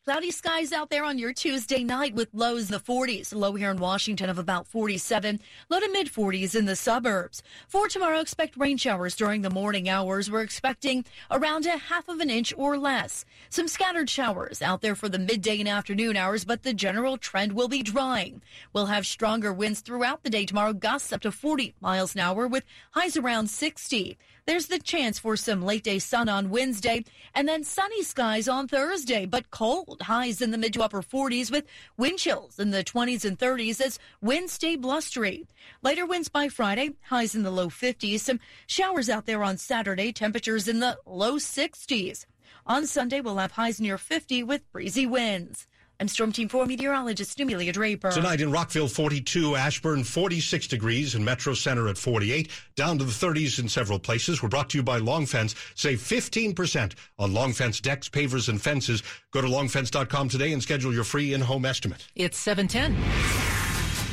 Cloudy 0.06 0.30
skies 0.30 0.72
out 0.72 0.88
there 0.88 1.02
on 1.02 1.18
your 1.18 1.32
Tuesday 1.32 1.82
night 1.82 2.14
with 2.14 2.28
lows 2.32 2.66
in 2.66 2.72
the 2.74 2.78
40s. 2.78 3.34
Low 3.34 3.54
here 3.54 3.72
in 3.72 3.78
Washington 3.78 4.30
of 4.30 4.38
about 4.38 4.68
47. 4.68 5.40
Low 5.68 5.80
to 5.80 5.88
mid 5.90 6.06
40s 6.06 6.54
in 6.54 6.64
the 6.64 6.76
suburbs. 6.76 7.42
For 7.66 7.88
tomorrow, 7.88 8.20
expect 8.20 8.56
rain 8.56 8.76
showers 8.76 9.16
during 9.16 9.42
the 9.42 9.50
morning 9.50 9.88
hours. 9.88 10.30
We're 10.30 10.42
expecting 10.42 11.04
around 11.28 11.66
a 11.66 11.76
half 11.76 12.08
of 12.08 12.20
an 12.20 12.30
inch 12.30 12.54
or 12.56 12.78
less. 12.78 13.24
Some 13.48 13.66
scattered 13.66 14.08
showers 14.08 14.62
out 14.62 14.80
there 14.80 14.94
for 14.94 15.08
the 15.08 15.18
midday 15.18 15.58
and 15.58 15.68
afternoon 15.68 16.16
hours, 16.16 16.44
but 16.44 16.62
the 16.62 16.72
general 16.72 17.18
trend 17.18 17.54
will 17.54 17.66
be 17.66 17.82
drying. 17.82 18.42
We'll 18.72 18.86
have 18.86 19.08
stronger 19.08 19.52
winds 19.52 19.80
throughout 19.80 20.22
the 20.22 20.30
day 20.30 20.46
tomorrow, 20.46 20.72
gusts 20.72 21.12
up 21.12 21.22
to 21.22 21.32
40 21.32 21.74
miles 21.80 22.14
an 22.14 22.20
hour 22.20 22.46
with 22.46 22.62
highs 22.92 23.16
around 23.16 23.50
60. 23.50 24.16
There's 24.46 24.66
the 24.66 24.78
chance 24.78 25.18
for 25.18 25.36
some 25.36 25.62
late 25.62 25.82
day 25.82 25.98
sun 25.98 26.28
on 26.28 26.50
Wednesday 26.50 27.04
and 27.34 27.48
then 27.48 27.64
sunny 27.64 28.04
skies 28.04 28.46
on 28.46 28.68
Thursday, 28.68 29.26
but 29.26 29.50
cold 29.50 29.95
highs 30.02 30.40
in 30.40 30.50
the 30.50 30.58
mid 30.58 30.72
to 30.74 30.82
upper 30.82 31.02
40s 31.02 31.50
with 31.50 31.64
wind 31.96 32.18
chills 32.18 32.58
in 32.58 32.70
the 32.70 32.84
20s 32.84 33.24
and 33.24 33.38
30s 33.38 33.80
as 33.80 33.98
winds 34.20 34.52
stay 34.52 34.76
blustery. 34.76 35.46
Later 35.82 36.06
winds 36.06 36.28
by 36.28 36.48
Friday, 36.48 36.90
highs 37.08 37.34
in 37.34 37.42
the 37.42 37.50
low 37.50 37.68
50s. 37.68 38.20
Some 38.20 38.40
showers 38.66 39.08
out 39.08 39.26
there 39.26 39.42
on 39.42 39.56
Saturday, 39.56 40.12
temperatures 40.12 40.68
in 40.68 40.80
the 40.80 40.98
low 41.06 41.34
60s. 41.34 42.26
On 42.66 42.86
Sunday, 42.86 43.20
we'll 43.20 43.36
have 43.36 43.52
highs 43.52 43.80
near 43.80 43.98
50 43.98 44.42
with 44.42 44.70
breezy 44.72 45.06
winds. 45.06 45.66
I'm 45.98 46.08
Storm 46.08 46.30
Team 46.30 46.48
4 46.48 46.66
meteorologist 46.66 47.40
Amelia 47.40 47.72
Draper. 47.72 48.10
Tonight 48.10 48.42
in 48.42 48.52
Rockville, 48.52 48.86
42, 48.86 49.56
Ashburn, 49.56 50.04
46 50.04 50.66
degrees, 50.66 51.14
and 51.14 51.24
Metro 51.24 51.54
Center 51.54 51.88
at 51.88 51.96
48, 51.96 52.50
down 52.74 52.98
to 52.98 53.04
the 53.04 53.12
30s 53.12 53.58
in 53.58 53.66
several 53.66 53.98
places. 53.98 54.42
We're 54.42 54.50
brought 54.50 54.68
to 54.70 54.78
you 54.78 54.82
by 54.82 54.98
Long 54.98 55.24
Fence. 55.24 55.54
Save 55.74 56.00
15% 56.00 56.92
on 57.18 57.32
Long 57.32 57.54
Fence 57.54 57.80
decks, 57.80 58.10
pavers, 58.10 58.50
and 58.50 58.60
fences. 58.60 59.02
Go 59.30 59.40
to 59.40 59.48
longfence.com 59.48 60.28
today 60.28 60.52
and 60.52 60.62
schedule 60.62 60.92
your 60.92 61.04
free 61.04 61.32
in-home 61.32 61.64
estimate. 61.64 62.06
It's 62.14 62.36
710. 62.38 62.94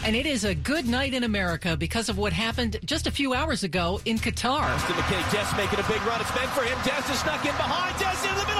And 0.05 0.15
it 0.15 0.25
is 0.25 0.45
a 0.45 0.55
good 0.55 0.87
night 0.87 1.13
in 1.13 1.25
America 1.25 1.75
because 1.75 2.07
of 2.07 2.17
what 2.17 2.31
happened 2.31 2.77
just 2.85 3.07
a 3.07 3.11
few 3.11 3.33
hours 3.33 3.63
ago 3.63 3.99
in 4.05 4.17
Qatar. 4.17 4.67
To 4.87 4.93
McKay, 4.93 5.31
Des 5.31 5.57
making 5.57 5.79
a 5.79 5.87
big 5.89 6.01
run. 6.07 6.21
It's 6.21 6.33
meant 6.33 6.49
for 6.51 6.63
him. 6.63 6.77
Des 6.83 7.11
is 7.11 7.19
stuck 7.19 7.45
in 7.45 7.51
behind. 7.55 7.97
Des 7.99 8.29
in 8.29 8.35
the 8.35 8.45
middle. 8.45 8.52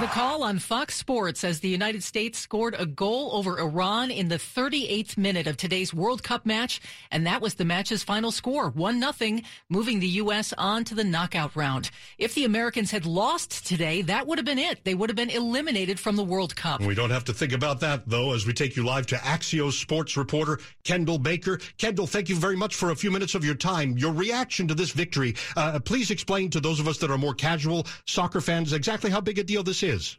The 0.00 0.06
call 0.06 0.42
on 0.42 0.58
Fox 0.58 0.94
Sports 0.94 1.44
as 1.44 1.60
the 1.60 1.68
United 1.68 2.02
States 2.02 2.38
scored 2.38 2.74
a 2.78 2.86
goal 2.86 3.32
over 3.34 3.60
Iran 3.60 4.10
in 4.10 4.28
the 4.28 4.36
38th 4.36 5.18
minute 5.18 5.46
of 5.46 5.58
today's 5.58 5.92
World 5.92 6.22
Cup 6.22 6.46
match, 6.46 6.80
and 7.10 7.26
that 7.26 7.42
was 7.42 7.52
the 7.52 7.66
match's 7.66 8.02
final 8.02 8.32
score, 8.32 8.72
1-0, 8.72 9.44
moving 9.68 10.00
the 10.00 10.06
U.S. 10.06 10.54
on 10.56 10.84
to 10.84 10.94
the 10.94 11.04
knockout 11.04 11.54
round. 11.54 11.90
If 12.16 12.34
the 12.34 12.46
Americans 12.46 12.90
had 12.90 13.04
lost 13.04 13.66
today, 13.66 14.00
that 14.00 14.26
would 14.26 14.38
have 14.38 14.46
been 14.46 14.58
it. 14.58 14.82
They 14.84 14.94
would 14.94 15.10
have 15.10 15.18
been 15.18 15.28
eliminated 15.28 16.00
from 16.00 16.16
the 16.16 16.24
World 16.24 16.56
Cup. 16.56 16.80
We 16.80 16.94
don't 16.94 17.10
have 17.10 17.24
to 17.24 17.34
think 17.34 17.52
about 17.52 17.80
that, 17.80 18.08
though, 18.08 18.32
as 18.32 18.46
we 18.46 18.54
take 18.54 18.76
you 18.76 18.86
live 18.86 19.06
to 19.08 19.16
Axios 19.16 19.72
sports 19.74 20.16
reporter 20.16 20.60
Kendall 20.82 21.18
Baker. 21.18 21.60
Kendall, 21.76 22.06
thank 22.06 22.30
you 22.30 22.36
very 22.36 22.56
much 22.56 22.74
for 22.74 22.92
a 22.92 22.96
few 22.96 23.10
minutes 23.10 23.34
of 23.34 23.44
your 23.44 23.54
time. 23.54 23.98
Your 23.98 24.14
reaction 24.14 24.66
to 24.68 24.74
this 24.74 24.92
victory, 24.92 25.34
uh, 25.58 25.78
please 25.78 26.10
explain 26.10 26.48
to 26.48 26.60
those 26.60 26.80
of 26.80 26.88
us 26.88 26.96
that 26.96 27.10
are 27.10 27.18
more 27.18 27.34
casual 27.34 27.86
soccer 28.06 28.40
fans 28.40 28.72
exactly 28.72 29.10
how 29.10 29.20
big 29.20 29.38
a 29.38 29.44
deal 29.44 29.62
this 29.62 29.82
is 29.82 29.89
is? 29.90 30.18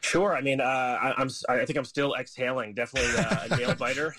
Sure. 0.00 0.36
I 0.36 0.40
mean, 0.40 0.60
uh, 0.60 0.64
I, 0.64 1.20
am 1.20 1.28
I 1.48 1.64
think 1.64 1.76
I'm 1.76 1.84
still 1.84 2.14
exhaling. 2.14 2.74
Definitely 2.74 3.22
uh, 3.22 3.46
a 3.50 3.56
nail 3.56 3.74
biter. 3.78 4.14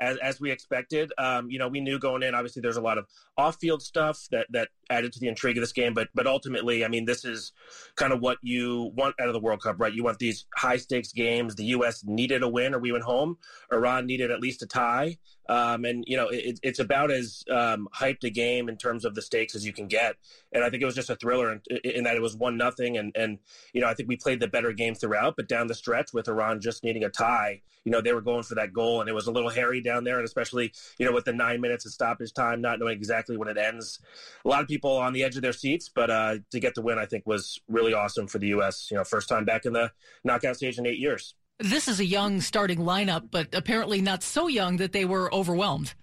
As, 0.00 0.16
as 0.18 0.40
we 0.40 0.50
expected, 0.50 1.12
um, 1.18 1.48
you 1.48 1.60
know, 1.60 1.68
we 1.68 1.80
knew 1.80 1.98
going 1.98 2.24
in. 2.24 2.34
Obviously, 2.34 2.60
there's 2.60 2.76
a 2.76 2.80
lot 2.80 2.98
of 2.98 3.06
off-field 3.36 3.82
stuff 3.82 4.26
that 4.32 4.46
that 4.50 4.68
added 4.92 5.12
to 5.12 5.20
the 5.20 5.28
intrigue 5.28 5.56
of 5.56 5.62
this 5.62 5.72
game. 5.72 5.94
But 5.94 6.08
but 6.14 6.26
ultimately, 6.26 6.84
I 6.84 6.88
mean, 6.88 7.04
this 7.04 7.24
is 7.24 7.52
kind 7.96 8.12
of 8.12 8.20
what 8.20 8.38
you 8.42 8.92
want 8.94 9.14
out 9.20 9.28
of 9.28 9.34
the 9.34 9.40
World 9.40 9.62
Cup, 9.62 9.76
right? 9.78 9.92
You 9.92 10.04
want 10.04 10.18
these 10.18 10.46
high-stakes 10.56 11.12
games. 11.12 11.54
The 11.54 11.64
U.S. 11.76 12.04
needed 12.04 12.42
a 12.42 12.48
win, 12.48 12.74
or 12.74 12.78
we 12.78 12.92
went 12.92 13.04
home. 13.04 13.38
Iran 13.72 14.06
needed 14.06 14.30
at 14.30 14.40
least 14.40 14.62
a 14.62 14.66
tie. 14.66 15.18
Um, 15.48 15.84
and 15.84 16.04
you 16.06 16.16
know, 16.16 16.28
it, 16.28 16.60
it's 16.62 16.78
about 16.78 17.10
as 17.10 17.44
um, 17.50 17.88
hyped 17.94 18.24
a 18.24 18.30
game 18.30 18.68
in 18.68 18.76
terms 18.76 19.04
of 19.04 19.14
the 19.14 19.22
stakes 19.22 19.54
as 19.54 19.66
you 19.66 19.72
can 19.72 19.88
get. 19.88 20.16
And 20.52 20.62
I 20.62 20.70
think 20.70 20.82
it 20.82 20.86
was 20.86 20.94
just 20.94 21.10
a 21.10 21.16
thriller 21.16 21.52
in, 21.52 21.60
in 21.84 22.04
that 22.04 22.16
it 22.16 22.22
was 22.22 22.36
one 22.36 22.56
nothing. 22.56 22.96
And 22.96 23.12
and 23.16 23.38
you 23.72 23.80
know, 23.80 23.88
I 23.88 23.94
think 23.94 24.08
we 24.08 24.16
played 24.16 24.40
the 24.40 24.48
better 24.48 24.72
game 24.72 24.94
throughout. 24.94 25.34
But 25.36 25.48
down 25.48 25.66
the 25.66 25.74
stretch, 25.74 26.12
with 26.12 26.28
Iran 26.28 26.60
just 26.60 26.84
needing 26.84 27.04
a 27.04 27.10
tie, 27.10 27.60
you 27.84 27.90
know, 27.90 28.00
they 28.00 28.12
were 28.12 28.20
going 28.20 28.44
for 28.44 28.54
that 28.54 28.72
goal, 28.72 29.00
and 29.00 29.10
it 29.10 29.14
was 29.14 29.26
a 29.26 29.32
little 29.32 29.50
hairy 29.50 29.82
down 29.82 30.04
there. 30.04 30.16
And 30.16 30.24
especially, 30.24 30.72
you 30.98 31.06
know, 31.06 31.12
with 31.12 31.24
the 31.24 31.32
nine 31.32 31.60
minutes 31.60 31.84
of 31.86 31.92
stoppage 31.92 32.32
time, 32.32 32.60
not 32.60 32.78
knowing 32.78 32.96
exactly 32.96 33.36
when 33.36 33.48
it 33.48 33.58
ends, 33.58 33.98
a 34.44 34.48
lot 34.48 34.62
of 34.62 34.68
people 34.68 34.81
on 34.90 35.12
the 35.12 35.24
edge 35.24 35.36
of 35.36 35.42
their 35.42 35.52
seats. 35.52 35.90
But 35.94 36.10
uh, 36.10 36.36
to 36.50 36.60
get 36.60 36.74
the 36.74 36.82
win, 36.82 36.98
I 36.98 37.06
think 37.06 37.26
was 37.26 37.60
really 37.68 37.94
awesome 37.94 38.26
for 38.26 38.38
the 38.38 38.48
U.S. 38.48 38.88
You 38.90 38.96
know, 38.96 39.04
first 39.04 39.28
time 39.28 39.44
back 39.44 39.64
in 39.64 39.72
the 39.72 39.90
knockout 40.24 40.56
stage 40.56 40.78
in 40.78 40.86
eight 40.86 40.98
years. 40.98 41.34
This 41.58 41.86
is 41.86 42.00
a 42.00 42.04
young 42.04 42.40
starting 42.40 42.78
lineup, 42.78 43.30
but 43.30 43.54
apparently 43.54 44.00
not 44.00 44.22
so 44.22 44.48
young 44.48 44.78
that 44.78 44.92
they 44.92 45.04
were 45.04 45.32
overwhelmed. 45.32 45.94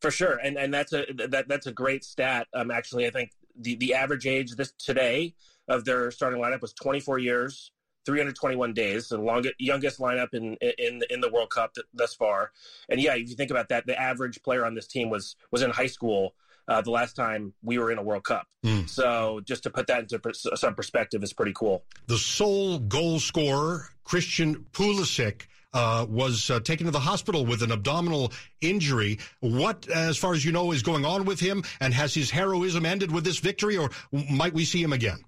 For 0.00 0.10
sure, 0.10 0.36
and 0.36 0.56
and 0.56 0.72
that's 0.72 0.92
a 0.92 1.06
that 1.28 1.48
that's 1.48 1.66
a 1.66 1.72
great 1.72 2.04
stat. 2.04 2.46
Um, 2.54 2.70
actually, 2.70 3.06
I 3.06 3.10
think 3.10 3.30
the 3.58 3.76
the 3.76 3.94
average 3.94 4.26
age 4.26 4.52
this 4.52 4.72
today 4.78 5.34
of 5.68 5.84
their 5.84 6.10
starting 6.10 6.40
lineup 6.40 6.60
was 6.60 6.72
24 6.74 7.18
years, 7.18 7.72
321 8.04 8.72
days, 8.72 9.08
the 9.08 9.18
longest 9.18 9.54
youngest 9.58 9.98
lineup 9.98 10.32
in 10.32 10.56
in 10.78 11.02
in 11.10 11.20
the 11.20 11.30
World 11.30 11.50
Cup 11.50 11.74
thus 11.92 12.14
far. 12.14 12.52
And 12.88 13.00
yeah, 13.00 13.14
if 13.14 13.28
you 13.28 13.34
think 13.34 13.50
about 13.50 13.68
that, 13.70 13.86
the 13.86 14.00
average 14.00 14.42
player 14.42 14.64
on 14.64 14.74
this 14.74 14.86
team 14.86 15.10
was 15.10 15.34
was 15.50 15.62
in 15.62 15.70
high 15.70 15.88
school 15.88 16.34
uh, 16.68 16.80
the 16.80 16.90
last 16.90 17.14
time 17.14 17.54
we 17.62 17.78
were 17.78 17.90
in 17.90 17.98
a 17.98 18.02
World 18.02 18.24
Cup. 18.24 18.46
Mm. 18.64 18.88
So 18.88 19.40
just 19.44 19.62
to 19.64 19.70
put 19.70 19.86
that 19.86 20.00
into 20.00 20.20
some 20.34 20.74
perspective 20.74 21.22
is 21.22 21.32
pretty 21.32 21.52
cool. 21.54 21.84
The 22.06 22.18
sole 22.18 22.78
goal 22.78 23.20
scorer, 23.20 23.88
Christian 24.04 24.66
Pulisic, 24.72 25.42
uh, 25.76 26.06
was 26.08 26.50
uh, 26.50 26.58
taken 26.60 26.86
to 26.86 26.90
the 26.90 27.00
hospital 27.00 27.44
with 27.44 27.62
an 27.62 27.70
abdominal 27.70 28.32
injury. 28.62 29.18
What, 29.40 29.86
as 29.88 30.16
far 30.16 30.32
as 30.32 30.44
you 30.44 30.50
know, 30.50 30.72
is 30.72 30.82
going 30.82 31.04
on 31.04 31.24
with 31.24 31.38
him? 31.38 31.62
And 31.80 31.92
has 31.92 32.14
his 32.14 32.30
heroism 32.30 32.86
ended 32.86 33.12
with 33.12 33.24
this 33.24 33.38
victory, 33.38 33.76
or 33.76 33.90
might 34.30 34.54
we 34.54 34.64
see 34.64 34.82
him 34.82 34.92
again? 34.94 35.18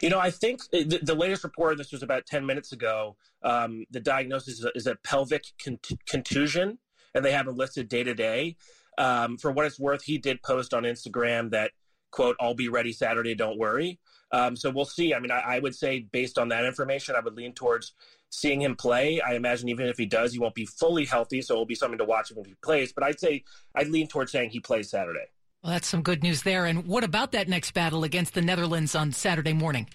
You 0.00 0.08
know, 0.08 0.18
I 0.18 0.30
think 0.30 0.62
the, 0.70 1.00
the 1.02 1.14
latest 1.14 1.44
report, 1.44 1.76
this 1.76 1.92
was 1.92 2.02
about 2.02 2.24
10 2.24 2.46
minutes 2.46 2.72
ago, 2.72 3.16
um, 3.42 3.84
the 3.90 4.00
diagnosis 4.00 4.60
is 4.60 4.64
a, 4.64 4.70
is 4.74 4.86
a 4.86 4.96
pelvic 5.04 5.44
cont- 5.62 5.92
contusion, 6.06 6.78
and 7.14 7.22
they 7.22 7.32
have 7.32 7.46
him 7.46 7.56
listed 7.56 7.88
day 7.88 8.02
to 8.02 8.14
day. 8.14 8.56
Um, 8.98 9.38
for 9.38 9.50
what 9.50 9.64
it's 9.64 9.78
worth, 9.78 10.02
he 10.02 10.18
did 10.18 10.42
post 10.42 10.74
on 10.74 10.82
Instagram 10.82 11.50
that, 11.52 11.70
quote, 12.10 12.36
I'll 12.40 12.54
be 12.54 12.68
ready 12.68 12.92
Saturday, 12.92 13.34
don't 13.34 13.58
worry. 13.58 14.00
Um, 14.32 14.56
so 14.56 14.70
we'll 14.70 14.84
see. 14.84 15.14
I 15.14 15.20
mean, 15.20 15.30
I, 15.30 15.38
I, 15.38 15.58
would 15.58 15.74
say 15.74 16.00
based 16.00 16.36
on 16.36 16.48
that 16.48 16.66
information, 16.66 17.14
I 17.16 17.20
would 17.20 17.34
lean 17.34 17.54
towards 17.54 17.94
seeing 18.30 18.60
him 18.60 18.76
play. 18.76 19.20
I 19.20 19.34
imagine 19.34 19.68
even 19.70 19.86
if 19.86 19.96
he 19.96 20.04
does, 20.04 20.32
he 20.32 20.38
won't 20.38 20.54
be 20.54 20.66
fully 20.66 21.06
healthy, 21.06 21.40
so 21.40 21.54
it'll 21.54 21.64
be 21.64 21.74
something 21.74 21.98
to 21.98 22.04
watch 22.04 22.30
if 22.30 22.46
he 22.46 22.54
plays. 22.62 22.92
But 22.92 23.04
I'd 23.04 23.18
say 23.18 23.44
I'd 23.74 23.88
lean 23.88 24.06
towards 24.06 24.32
saying 24.32 24.50
he 24.50 24.60
plays 24.60 24.90
Saturday. 24.90 25.26
Well, 25.62 25.72
that's 25.72 25.88
some 25.88 26.02
good 26.02 26.22
news 26.22 26.42
there. 26.42 26.66
And 26.66 26.86
what 26.86 27.04
about 27.04 27.32
that 27.32 27.48
next 27.48 27.72
battle 27.72 28.04
against 28.04 28.34
the 28.34 28.42
Netherlands 28.42 28.94
on 28.94 29.12
Saturday 29.12 29.54
morning? 29.54 29.88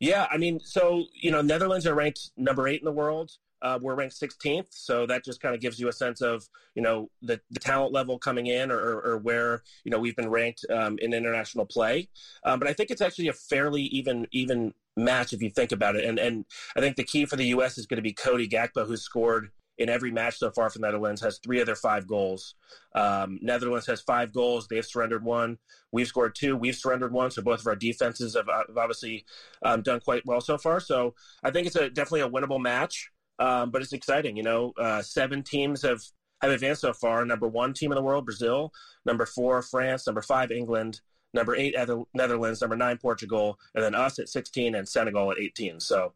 Yeah, 0.00 0.26
I 0.30 0.36
mean, 0.36 0.58
so 0.60 1.04
you 1.14 1.30
know, 1.30 1.42
Netherlands 1.42 1.86
are 1.86 1.94
ranked 1.94 2.32
number 2.36 2.66
eight 2.66 2.80
in 2.80 2.84
the 2.84 2.92
world. 2.92 3.30
Uh, 3.62 3.78
we're 3.80 3.94
ranked 3.94 4.20
16th, 4.20 4.66
so 4.70 5.06
that 5.06 5.24
just 5.24 5.40
kind 5.40 5.54
of 5.54 5.60
gives 5.60 5.78
you 5.78 5.88
a 5.88 5.92
sense 5.92 6.20
of 6.20 6.48
you 6.74 6.82
know 6.82 7.08
the, 7.22 7.40
the 7.50 7.60
talent 7.60 7.92
level 7.92 8.18
coming 8.18 8.46
in, 8.46 8.70
or, 8.70 9.00
or, 9.00 9.18
where 9.18 9.62
you 9.84 9.90
know 9.90 9.98
we've 9.98 10.16
been 10.16 10.30
ranked 10.30 10.64
um, 10.70 10.98
in 11.00 11.14
international 11.14 11.64
play. 11.64 12.08
Um, 12.44 12.58
but 12.58 12.68
I 12.68 12.72
think 12.72 12.90
it's 12.90 13.00
actually 13.00 13.28
a 13.28 13.32
fairly 13.32 13.82
even 13.82 14.26
even 14.32 14.74
match 14.96 15.32
if 15.32 15.40
you 15.40 15.50
think 15.50 15.72
about 15.72 15.96
it. 15.96 16.04
And 16.04 16.18
and 16.18 16.44
I 16.76 16.80
think 16.80 16.96
the 16.96 17.04
key 17.04 17.24
for 17.24 17.36
the 17.36 17.46
U.S. 17.46 17.78
is 17.78 17.86
going 17.86 17.96
to 17.96 18.02
be 18.02 18.12
Cody 18.12 18.48
Gakpo, 18.48 18.86
who's 18.86 19.02
scored 19.02 19.50
in 19.78 19.88
every 19.88 20.10
match 20.10 20.38
so 20.38 20.50
far 20.50 20.68
for 20.70 20.78
Netherlands, 20.78 21.20
has 21.22 21.38
three 21.38 21.60
of 21.60 21.66
their 21.66 21.76
five 21.76 22.06
goals. 22.06 22.54
Um, 22.94 23.38
Netherlands 23.42 23.86
has 23.86 24.00
five 24.00 24.32
goals. 24.32 24.68
They've 24.68 24.84
surrendered 24.84 25.24
one. 25.24 25.58
We've 25.92 26.06
scored 26.06 26.34
two. 26.34 26.56
We've 26.56 26.76
surrendered 26.76 27.12
one. 27.12 27.30
So 27.30 27.42
both 27.42 27.60
of 27.60 27.66
our 27.66 27.76
defenses 27.76 28.36
have, 28.36 28.48
have 28.48 28.76
obviously 28.76 29.24
um, 29.62 29.82
done 29.82 30.00
quite 30.00 30.26
well 30.26 30.40
so 30.40 30.58
far. 30.58 30.78
So 30.78 31.14
I 31.42 31.50
think 31.50 31.66
it's 31.66 31.76
a 31.76 31.88
definitely 31.88 32.20
a 32.20 32.30
winnable 32.30 32.60
match. 32.60 33.10
Um, 33.38 33.70
but 33.70 33.82
it's 33.82 33.92
exciting. 33.92 34.36
You 34.36 34.42
know, 34.42 34.72
uh, 34.78 35.02
seven 35.02 35.42
teams 35.42 35.82
have 35.82 36.00
have 36.40 36.50
advanced 36.50 36.80
so 36.80 36.92
far. 36.92 37.24
Number 37.24 37.46
one 37.48 37.72
team 37.72 37.92
in 37.92 37.96
the 37.96 38.02
world, 38.02 38.24
Brazil. 38.24 38.72
Number 39.06 39.26
four, 39.26 39.62
France. 39.62 40.06
Number 40.06 40.22
five, 40.22 40.50
England 40.50 41.00
number 41.34 41.54
eight 41.54 41.74
Netherlands, 42.14 42.60
number 42.60 42.76
nine 42.76 42.98
Portugal, 42.98 43.58
and 43.74 43.84
then 43.84 43.94
us 43.94 44.18
at 44.18 44.28
16 44.28 44.74
and 44.74 44.88
Senegal 44.88 45.30
at 45.30 45.38
18. 45.38 45.80
So 45.80 46.12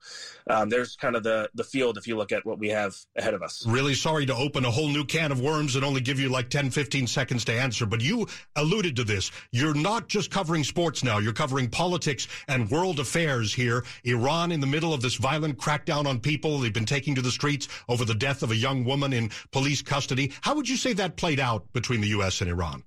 um, 0.48 0.68
there's 0.68 0.96
kind 0.96 1.16
of 1.16 1.22
the 1.22 1.48
the 1.54 1.64
field 1.64 1.96
if 1.96 2.06
you 2.06 2.16
look 2.16 2.32
at 2.32 2.44
what 2.44 2.58
we 2.58 2.68
have 2.68 2.96
ahead 3.16 3.34
of 3.34 3.42
us. 3.42 3.64
Really 3.66 3.94
sorry 3.94 4.26
to 4.26 4.34
open 4.34 4.64
a 4.64 4.70
whole 4.70 4.88
new 4.88 5.04
can 5.04 5.32
of 5.32 5.40
worms 5.40 5.76
and 5.76 5.84
only 5.84 6.00
give 6.00 6.20
you 6.20 6.28
like 6.28 6.50
10, 6.50 6.70
15 6.70 7.06
seconds 7.06 7.44
to 7.46 7.52
answer, 7.52 7.86
but 7.86 8.00
you 8.00 8.26
alluded 8.56 8.96
to 8.96 9.04
this. 9.04 9.30
You're 9.52 9.74
not 9.74 10.08
just 10.08 10.30
covering 10.30 10.64
sports 10.64 11.02
now; 11.02 11.18
you're 11.18 11.32
covering 11.32 11.68
politics 11.68 12.28
and 12.48 12.70
world 12.70 13.00
affairs 13.00 13.52
here. 13.52 13.84
Iran 14.04 14.52
in 14.52 14.60
the 14.60 14.66
middle 14.66 14.92
of 14.92 15.02
this 15.02 15.16
violent 15.16 15.58
crackdown 15.58 16.06
on 16.06 16.20
people. 16.20 16.58
They've 16.58 16.72
been 16.72 16.84
taking 16.84 17.14
to 17.14 17.22
the 17.22 17.30
streets 17.30 17.68
over 17.88 18.04
the 18.04 18.14
death 18.14 18.42
of 18.42 18.50
a 18.50 18.56
young 18.56 18.84
woman 18.84 19.12
in 19.12 19.30
police 19.52 19.82
custody. 19.82 20.32
How 20.42 20.54
would 20.54 20.68
you 20.68 20.76
say 20.76 20.92
that 20.94 21.16
played 21.16 21.40
out 21.40 21.72
between 21.72 22.00
the 22.00 22.08
U.S. 22.08 22.40
and 22.40 22.50
Iran? 22.50 22.82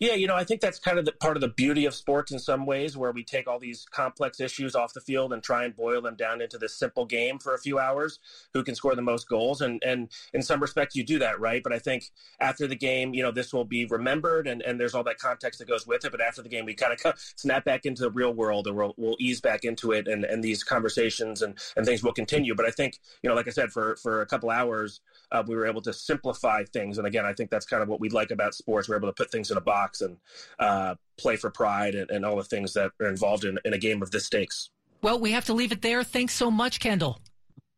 Yeah, 0.00 0.14
you 0.14 0.26
know, 0.26 0.36
I 0.36 0.44
think 0.44 0.60
that's 0.60 0.78
kind 0.78 0.98
of 0.98 1.04
the, 1.04 1.12
part 1.12 1.36
of 1.36 1.40
the 1.40 1.48
beauty 1.48 1.84
of 1.86 1.94
sports 1.94 2.32
in 2.32 2.38
some 2.38 2.66
ways, 2.66 2.96
where 2.96 3.12
we 3.12 3.24
take 3.24 3.46
all 3.46 3.58
these 3.58 3.86
complex 3.90 4.40
issues 4.40 4.74
off 4.74 4.94
the 4.94 5.00
field 5.00 5.32
and 5.32 5.42
try 5.42 5.64
and 5.64 5.76
boil 5.76 6.00
them 6.00 6.16
down 6.16 6.40
into 6.40 6.58
this 6.58 6.74
simple 6.74 7.04
game 7.04 7.38
for 7.38 7.54
a 7.54 7.58
few 7.58 7.78
hours. 7.78 8.18
Who 8.54 8.62
can 8.62 8.74
score 8.74 8.94
the 8.94 9.02
most 9.02 9.28
goals? 9.28 9.60
And 9.60 9.82
and 9.84 10.08
in 10.32 10.42
some 10.42 10.60
respects, 10.60 10.96
you 10.96 11.04
do 11.04 11.18
that, 11.18 11.40
right? 11.40 11.62
But 11.62 11.72
I 11.72 11.78
think 11.78 12.10
after 12.40 12.66
the 12.66 12.76
game, 12.76 13.14
you 13.14 13.22
know, 13.22 13.30
this 13.30 13.52
will 13.52 13.64
be 13.64 13.86
remembered, 13.86 14.46
and, 14.46 14.62
and 14.62 14.78
there's 14.78 14.94
all 14.94 15.04
that 15.04 15.18
context 15.18 15.58
that 15.58 15.68
goes 15.68 15.86
with 15.86 16.04
it. 16.04 16.12
But 16.12 16.20
after 16.20 16.42
the 16.42 16.48
game, 16.48 16.64
we 16.64 16.74
kind 16.74 16.92
of 16.92 17.14
snap 17.36 17.64
back 17.64 17.86
into 17.86 18.02
the 18.02 18.10
real 18.10 18.32
world, 18.32 18.66
and 18.66 18.76
we'll, 18.76 18.94
we'll 18.96 19.16
ease 19.18 19.40
back 19.40 19.64
into 19.64 19.92
it, 19.92 20.08
and, 20.08 20.24
and 20.24 20.42
these 20.42 20.64
conversations 20.64 21.42
and, 21.42 21.58
and 21.76 21.86
things 21.86 22.02
will 22.02 22.12
continue. 22.12 22.54
But 22.54 22.66
I 22.66 22.70
think, 22.70 22.98
you 23.22 23.28
know, 23.28 23.36
like 23.36 23.48
I 23.48 23.50
said, 23.50 23.70
for 23.70 23.96
for 23.96 24.20
a 24.20 24.26
couple 24.26 24.50
hours, 24.50 25.00
uh, 25.32 25.42
we 25.46 25.56
were 25.56 25.66
able 25.66 25.82
to 25.82 25.92
simplify 25.92 26.64
things. 26.64 26.98
And 26.98 27.06
again, 27.06 27.24
I 27.24 27.32
think 27.32 27.50
that's 27.50 27.66
kind 27.66 27.82
of 27.82 27.88
what 27.88 28.00
we 28.00 28.08
like 28.08 28.30
about 28.30 28.54
sports. 28.54 28.88
We're 28.88 28.96
able 28.96 29.08
to 29.08 29.14
put 29.14 29.30
things 29.30 29.50
in 29.50 29.56
a 29.56 29.60
box 29.60 30.00
and 30.00 30.16
uh, 30.58 30.94
play 31.18 31.36
for 31.36 31.50
pride 31.50 31.94
and, 31.94 32.10
and, 32.10 32.24
all 32.24 32.36
the 32.36 32.44
things 32.44 32.72
that 32.74 32.92
are 33.00 33.08
involved 33.08 33.44
in, 33.44 33.58
in 33.64 33.72
a 33.72 33.78
game 33.78 34.02
of 34.02 34.10
this 34.10 34.26
stakes. 34.26 34.70
Well, 35.02 35.18
we 35.18 35.32
have 35.32 35.44
to 35.46 35.54
leave 35.54 35.72
it 35.72 35.82
there. 35.82 36.02
Thanks 36.02 36.34
so 36.34 36.50
much, 36.50 36.80
Kendall. 36.80 37.20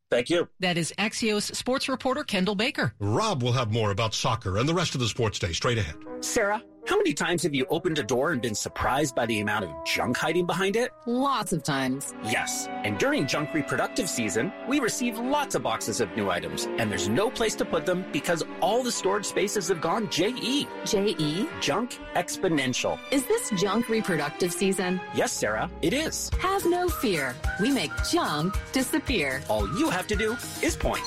Thank 0.09 0.29
you. 0.29 0.49
That 0.59 0.77
is 0.77 0.93
Axios 0.97 1.55
sports 1.55 1.87
reporter 1.87 2.23
Kendall 2.23 2.55
Baker. 2.55 2.93
Rob 2.99 3.43
will 3.43 3.51
have 3.51 3.71
more 3.71 3.91
about 3.91 4.15
soccer 4.15 4.57
and 4.57 4.67
the 4.67 4.73
rest 4.73 4.95
of 4.95 5.01
the 5.01 5.07
sports 5.07 5.37
day 5.37 5.53
straight 5.53 5.77
ahead. 5.77 5.95
Sarah, 6.21 6.63
how 6.87 6.97
many 6.97 7.13
times 7.13 7.43
have 7.43 7.53
you 7.53 7.65
opened 7.69 7.99
a 7.99 8.03
door 8.03 8.31
and 8.31 8.41
been 8.41 8.55
surprised 8.55 9.13
by 9.15 9.25
the 9.25 9.41
amount 9.41 9.65
of 9.65 9.71
junk 9.85 10.17
hiding 10.17 10.45
behind 10.45 10.75
it? 10.75 10.91
Lots 11.05 11.53
of 11.53 11.63
times. 11.63 12.13
Yes. 12.23 12.67
And 12.83 12.97
during 12.97 13.27
junk 13.27 13.53
reproductive 13.53 14.09
season, 14.09 14.51
we 14.67 14.79
receive 14.79 15.19
lots 15.19 15.53
of 15.53 15.61
boxes 15.61 16.01
of 16.01 16.15
new 16.15 16.31
items, 16.31 16.65
and 16.77 16.89
there's 16.89 17.07
no 17.07 17.29
place 17.29 17.53
to 17.55 17.65
put 17.65 17.85
them 17.85 18.05
because 18.11 18.43
all 18.61 18.81
the 18.81 18.91
storage 18.91 19.25
spaces 19.25 19.67
have 19.67 19.81
gone 19.81 20.09
JE. 20.09 20.67
JE? 20.85 21.47
Junk 21.61 21.99
exponential. 22.15 22.97
Is 23.11 23.25
this 23.27 23.51
junk 23.61 23.87
reproductive 23.89 24.51
season? 24.51 24.99
Yes, 25.13 25.31
Sarah, 25.31 25.69
it 25.83 25.93
is. 25.93 26.31
Have 26.39 26.65
no 26.65 26.89
fear. 26.89 27.35
We 27.61 27.71
make 27.71 27.91
junk 28.09 28.55
disappear. 28.71 29.43
All 29.47 29.67
you 29.77 29.89
have 29.91 30.07
to 30.07 30.15
do 30.15 30.33
is 30.63 30.75
point. 30.75 31.03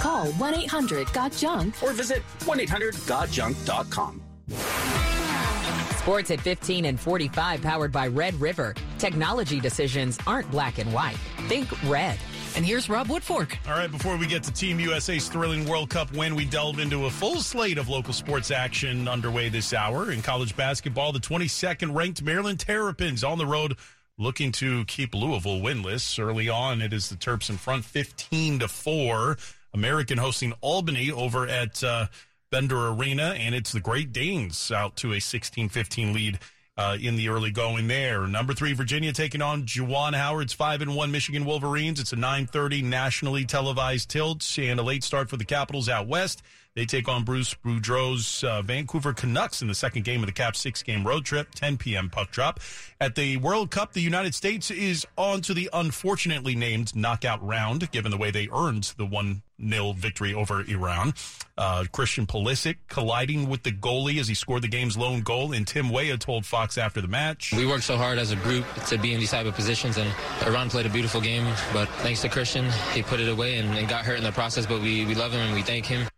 Call 0.00 0.26
1 0.32 0.54
800 0.54 1.12
GOT 1.12 1.32
JUNK 1.32 1.82
or 1.82 1.92
visit 1.92 2.22
1 2.46 2.60
800 2.60 2.94
GotJunk.com. 2.94 4.23
Sports 4.50 6.30
at 6.30 6.40
15 6.40 6.84
and 6.84 7.00
45 7.00 7.62
powered 7.62 7.90
by 7.90 8.08
Red 8.08 8.34
River. 8.40 8.74
Technology 8.98 9.58
decisions 9.58 10.18
aren't 10.26 10.50
black 10.50 10.78
and 10.78 10.92
white. 10.92 11.16
Think 11.48 11.70
red. 11.84 12.18
And 12.56 12.64
here's 12.64 12.88
Rob 12.88 13.08
Woodfork. 13.08 13.56
All 13.66 13.72
right, 13.72 13.90
before 13.90 14.16
we 14.16 14.26
get 14.26 14.42
to 14.44 14.52
Team 14.52 14.78
USA's 14.78 15.28
thrilling 15.28 15.66
World 15.66 15.90
Cup 15.90 16.12
win, 16.12 16.36
we 16.36 16.44
delve 16.44 16.78
into 16.78 17.06
a 17.06 17.10
full 17.10 17.40
slate 17.40 17.78
of 17.78 17.88
local 17.88 18.12
sports 18.12 18.50
action 18.50 19.08
underway 19.08 19.48
this 19.48 19.72
hour. 19.72 20.12
In 20.12 20.22
college 20.22 20.54
basketball, 20.54 21.10
the 21.10 21.18
22nd 21.18 21.94
ranked 21.94 22.22
Maryland 22.22 22.60
Terrapins 22.60 23.24
on 23.24 23.38
the 23.38 23.46
road 23.46 23.76
looking 24.18 24.52
to 24.52 24.84
keep 24.84 25.14
Louisville 25.14 25.60
winless. 25.60 26.22
Early 26.22 26.48
on, 26.48 26.80
it 26.80 26.92
is 26.92 27.08
the 27.08 27.16
Terps 27.16 27.50
in 27.50 27.56
front 27.56 27.84
15 27.84 28.60
to 28.60 28.68
4. 28.68 29.36
American 29.72 30.18
hosting 30.18 30.52
Albany 30.60 31.10
over 31.10 31.48
at 31.48 31.82
uh, 31.82 32.06
Bender 32.50 32.88
Arena, 32.88 33.34
and 33.38 33.54
it's 33.54 33.72
the 33.72 33.80
Great 33.80 34.12
Danes 34.12 34.70
out 34.70 34.96
to 34.96 35.12
a 35.12 35.20
16 35.20 35.68
15 35.68 36.12
lead. 36.12 36.38
Uh, 36.76 36.96
in 37.00 37.14
the 37.14 37.28
early 37.28 37.52
going 37.52 37.86
there. 37.86 38.26
Number 38.26 38.52
three, 38.52 38.72
Virginia 38.72 39.12
taking 39.12 39.40
on 39.40 39.62
Juwan 39.62 40.12
Howard's 40.12 40.52
five 40.52 40.82
and 40.82 40.96
one 40.96 41.12
Michigan 41.12 41.44
Wolverines. 41.44 42.00
It's 42.00 42.12
a 42.12 42.16
9:30 42.16 42.82
nationally 42.82 43.44
televised 43.44 44.10
tilt 44.10 44.58
and 44.58 44.80
a 44.80 44.82
late 44.82 45.04
start 45.04 45.30
for 45.30 45.36
the 45.36 45.44
Capitals 45.44 45.88
out 45.88 46.08
west. 46.08 46.42
They 46.74 46.86
take 46.86 47.06
on 47.06 47.22
Bruce 47.22 47.54
Boudreau's 47.54 48.42
uh, 48.42 48.60
Vancouver 48.62 49.12
Canucks 49.12 49.62
in 49.62 49.68
the 49.68 49.76
second 49.76 50.04
game 50.04 50.20
of 50.24 50.26
the 50.26 50.32
Caps 50.32 50.58
six 50.58 50.82
game 50.82 51.06
road 51.06 51.24
trip, 51.24 51.54
10 51.54 51.76
p.m. 51.76 52.10
puck 52.10 52.32
drop. 52.32 52.58
At 53.00 53.14
the 53.14 53.36
World 53.36 53.70
Cup, 53.70 53.92
the 53.92 54.00
United 54.00 54.34
States 54.34 54.72
is 54.72 55.06
on 55.16 55.40
to 55.42 55.54
the 55.54 55.70
unfortunately 55.72 56.56
named 56.56 56.96
knockout 56.96 57.44
round, 57.46 57.92
given 57.92 58.10
the 58.10 58.16
way 58.16 58.32
they 58.32 58.48
earned 58.52 58.92
the 58.96 59.06
1 59.06 59.42
0 59.68 59.92
victory 59.92 60.34
over 60.34 60.62
Iran. 60.62 61.14
Uh, 61.56 61.84
Christian 61.92 62.26
Pulisic 62.26 62.78
colliding 62.88 63.48
with 63.48 63.62
the 63.62 63.70
goalie 63.70 64.18
as 64.18 64.26
he 64.26 64.34
scored 64.34 64.62
the 64.62 64.68
game's 64.68 64.96
lone 64.96 65.20
goal, 65.20 65.52
and 65.52 65.68
Tim 65.68 65.90
Weah 65.90 66.16
told 66.16 66.44
Fox 66.44 66.76
after 66.76 67.00
the 67.00 67.06
match. 67.06 67.52
We 67.56 67.66
worked 67.66 67.84
so 67.84 67.96
hard 67.96 68.18
as 68.18 68.32
a 68.32 68.36
group 68.36 68.64
to 68.88 68.98
be 68.98 69.14
in 69.14 69.20
these 69.20 69.30
type 69.30 69.46
of 69.46 69.54
positions, 69.54 69.96
and 69.96 70.12
Iran 70.44 70.70
played 70.70 70.86
a 70.86 70.90
beautiful 70.90 71.20
game, 71.20 71.44
but 71.72 71.88
thanks 72.00 72.20
to 72.22 72.28
Christian, 72.28 72.68
he 72.92 73.02
put 73.04 73.20
it 73.20 73.28
away 73.28 73.58
and, 73.58 73.78
and 73.78 73.88
got 73.88 74.04
hurt 74.04 74.18
in 74.18 74.24
the 74.24 74.32
process, 74.32 74.66
but 74.66 74.82
we, 74.82 75.06
we 75.06 75.14
love 75.14 75.30
him 75.30 75.40
and 75.40 75.54
we 75.54 75.62
thank 75.62 75.86
him. 75.86 76.08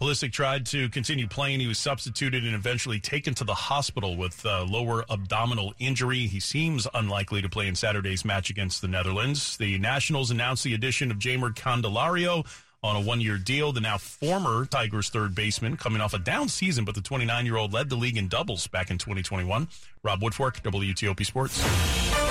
Pulisic 0.00 0.32
tried 0.32 0.66
to 0.66 0.88
continue 0.88 1.28
playing. 1.28 1.60
He 1.60 1.68
was 1.68 1.78
substituted 1.78 2.44
and 2.44 2.54
eventually 2.54 2.98
taken 2.98 3.34
to 3.34 3.44
the 3.44 3.54
hospital 3.54 4.16
with 4.16 4.44
a 4.44 4.62
lower 4.64 5.04
abdominal 5.10 5.74
injury. 5.78 6.26
He 6.26 6.40
seems 6.40 6.88
unlikely 6.94 7.42
to 7.42 7.48
play 7.48 7.68
in 7.68 7.76
Saturday's 7.76 8.24
match 8.24 8.50
against 8.50 8.82
the 8.82 8.88
Netherlands. 8.88 9.56
The 9.58 9.78
Nationals 9.78 10.30
announced 10.30 10.64
the 10.64 10.74
addition 10.74 11.10
of 11.10 11.18
Jeimer 11.18 11.54
Candelario 11.54 12.44
on 12.82 12.96
a 12.96 13.00
one-year 13.00 13.38
deal. 13.38 13.72
The 13.72 13.80
now 13.80 13.98
former 13.98 14.64
Tigers 14.66 15.08
third 15.08 15.34
baseman 15.34 15.76
coming 15.76 16.00
off 16.00 16.14
a 16.14 16.18
down 16.18 16.48
season, 16.48 16.84
but 16.84 16.94
the 16.94 17.00
29-year-old 17.00 17.72
led 17.72 17.88
the 17.88 17.96
league 17.96 18.16
in 18.16 18.28
doubles 18.28 18.66
back 18.66 18.90
in 18.90 18.98
2021. 18.98 19.68
Rob 20.02 20.20
Woodfork, 20.20 20.62
WTOP 20.62 21.24
Sports. 21.24 22.21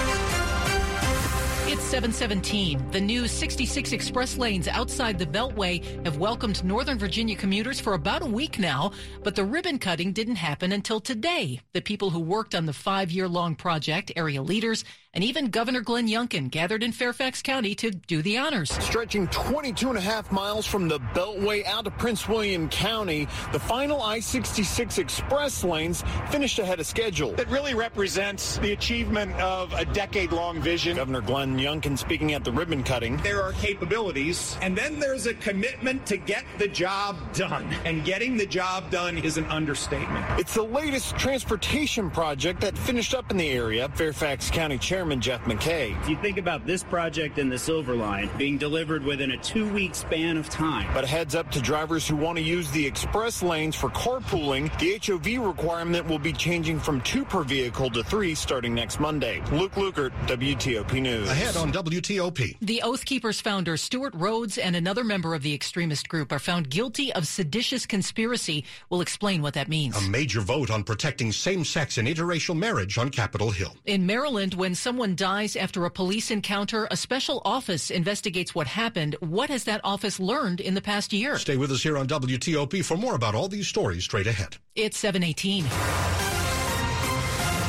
It's 1.91 1.97
717. 1.97 2.91
The 2.91 3.01
new 3.01 3.27
66 3.27 3.91
express 3.91 4.38
lanes 4.38 4.69
outside 4.69 5.19
the 5.19 5.25
Beltway 5.25 5.84
have 6.06 6.19
welcomed 6.19 6.63
Northern 6.63 6.97
Virginia 6.97 7.36
commuters 7.36 7.82
for 7.82 7.95
about 7.95 8.21
a 8.21 8.25
week 8.25 8.58
now, 8.58 8.93
but 9.23 9.36
the 9.36 9.43
ribbon 9.43 9.77
cutting 9.77 10.13
didn't 10.13 10.38
happen 10.38 10.71
until 10.71 11.01
today. 11.01 11.60
The 11.73 11.82
people 11.82 12.10
who 12.10 12.21
worked 12.21 12.56
on 12.56 12.65
the 12.65 12.71
five 12.71 13.12
year 13.12 13.27
long 13.27 13.56
project, 13.56 14.10
area 14.15 14.41
leaders, 14.41 14.86
and 15.13 15.24
even 15.24 15.50
Governor 15.50 15.82
Glenn 15.82 16.08
Youngkin 16.08 16.50
gathered 16.50 16.84
in 16.84 16.93
Fairfax 16.93 17.41
County 17.41 17.76
to 17.76 17.91
do 17.91 18.21
the 18.21 18.38
honors. 18.38 18.71
Stretching 18.71 19.28
22 19.28 19.89
and 19.89 19.97
a 19.97 20.02
half 20.02 20.32
miles 20.32 20.65
from 20.65 20.88
the 20.88 21.00
Beltway 21.13 21.65
out 21.65 21.84
to 21.84 21.91
Prince 21.91 22.30
William 22.30 22.69
County, 22.69 23.28
the 23.52 23.60
final 23.60 24.02
I-66 24.02 25.00
express 25.00 25.63
lanes 25.63 26.04
finished 26.30 26.60
ahead 26.60 26.80
of 26.80 26.86
schedule. 26.86 27.34
It 27.39 27.50
really 27.50 27.74
represents 27.74 28.58
the 28.60 28.71
achievement 28.71 29.34
of 29.41 29.74
a 29.74 29.84
decade-long 29.84 30.62
vision. 30.62 30.95
Governor 30.95 31.21
Glenn 31.21 31.58
Youngkin 31.58 31.97
speaking 31.97 32.34
at 32.34 32.45
the 32.45 32.52
ribbon 32.52 32.84
cutting. 32.84 33.17
There 33.17 33.41
are 33.41 33.52
capabilities, 33.54 34.58
and 34.62 34.78
then 34.78 35.00
there's 35.00 35.26
a 35.26 35.34
commitment 35.34 36.06
to 36.06 36.15
get 36.17 36.45
the 36.58 36.69
job 36.69 37.17
done. 37.34 37.67
And 37.84 38.06
getting 38.06 38.38
the 38.38 38.45
job 38.45 38.89
done 38.91 39.17
is 39.17 39.38
an 39.38 39.45
understatement. 39.45 40.39
It's 40.39 40.54
the 40.54 40.63
latest 40.63 41.17
transportation 41.17 42.10
project 42.10 42.62
that 42.62 42.78
finished 42.78 43.13
up 43.13 43.30
in 43.30 43.38
the 43.38 43.50
area. 43.50 43.89
Fairfax 43.89 44.50
County 44.50 44.78
Chair 44.78 45.00
Chairman 45.01 45.19
Jeff 45.19 45.43
McKay. 45.45 45.99
If 45.99 46.09
you 46.09 46.15
think 46.17 46.37
about 46.37 46.67
this 46.67 46.83
project 46.83 47.39
and 47.39 47.51
the 47.51 47.57
Silver 47.57 47.95
Line 47.95 48.29
being 48.37 48.59
delivered 48.59 49.03
within 49.03 49.31
a 49.31 49.37
two 49.37 49.67
week 49.73 49.95
span 49.95 50.37
of 50.37 50.47
time. 50.47 50.93
But 50.93 51.05
heads 51.05 51.33
up 51.33 51.49
to 51.53 51.59
drivers 51.59 52.07
who 52.07 52.15
want 52.15 52.37
to 52.37 52.43
use 52.43 52.69
the 52.69 52.85
express 52.85 53.41
lanes 53.41 53.75
for 53.75 53.89
carpooling. 53.89 54.69
The 54.77 54.99
HOV 55.03 55.43
requirement 55.43 56.07
will 56.07 56.19
be 56.19 56.31
changing 56.31 56.79
from 56.79 57.01
two 57.01 57.25
per 57.25 57.41
vehicle 57.41 57.89
to 57.89 58.03
three 58.03 58.35
starting 58.35 58.75
next 58.75 58.99
Monday. 58.99 59.41
Luke 59.51 59.71
Lukert, 59.71 60.11
WTOP 60.27 61.01
News. 61.01 61.27
Ahead 61.27 61.57
on 61.57 61.73
WTOP. 61.73 62.57
The 62.61 62.83
Oath 62.83 63.03
Keepers 63.03 63.41
founder 63.41 63.77
Stewart 63.77 64.13
Rhodes 64.13 64.59
and 64.59 64.75
another 64.75 65.03
member 65.03 65.33
of 65.33 65.41
the 65.41 65.55
extremist 65.55 66.09
group 66.09 66.31
are 66.31 66.37
found 66.37 66.69
guilty 66.69 67.11
of 67.13 67.25
seditious 67.25 67.87
conspiracy. 67.87 68.65
We'll 68.91 69.01
explain 69.01 69.41
what 69.41 69.55
that 69.55 69.67
means. 69.67 69.97
A 69.97 70.07
major 70.11 70.41
vote 70.41 70.69
on 70.69 70.83
protecting 70.83 71.31
same 71.31 71.65
sex 71.65 71.97
and 71.97 72.07
interracial 72.07 72.55
marriage 72.55 72.99
on 72.99 73.09
Capitol 73.09 73.49
Hill. 73.49 73.75
In 73.87 74.05
Maryland, 74.05 74.53
when 74.53 74.75
some 74.75 74.90
someone 74.91 75.15
dies 75.15 75.56
after 75.56 75.86
a 75.86 75.89
police 75.89 76.32
encounter, 76.32 76.86
a 76.91 76.97
special 76.97 77.41
office 77.45 77.89
investigates 77.89 78.54
what 78.54 78.67
happened. 78.67 79.15
What 79.21 79.49
has 79.49 79.63
that 79.63 79.80
office 79.86 80.19
learned 80.19 80.60
in 80.60 80.73
the 80.73 80.82
past 80.82 81.13
year? 81.13 81.38
Stay 81.38 81.56
with 81.56 81.71
us 81.71 81.82
here 81.82 81.97
on 81.97 82.08
WTOP 82.08 82.84
for 82.84 82.97
more 82.97 83.15
about 83.15 83.34
all 83.34 83.47
these 83.47 83.69
stories 83.69 84.04
straight 84.04 84.27
ahead. 84.27 84.58
It's 84.75 84.97
718. 84.97 85.63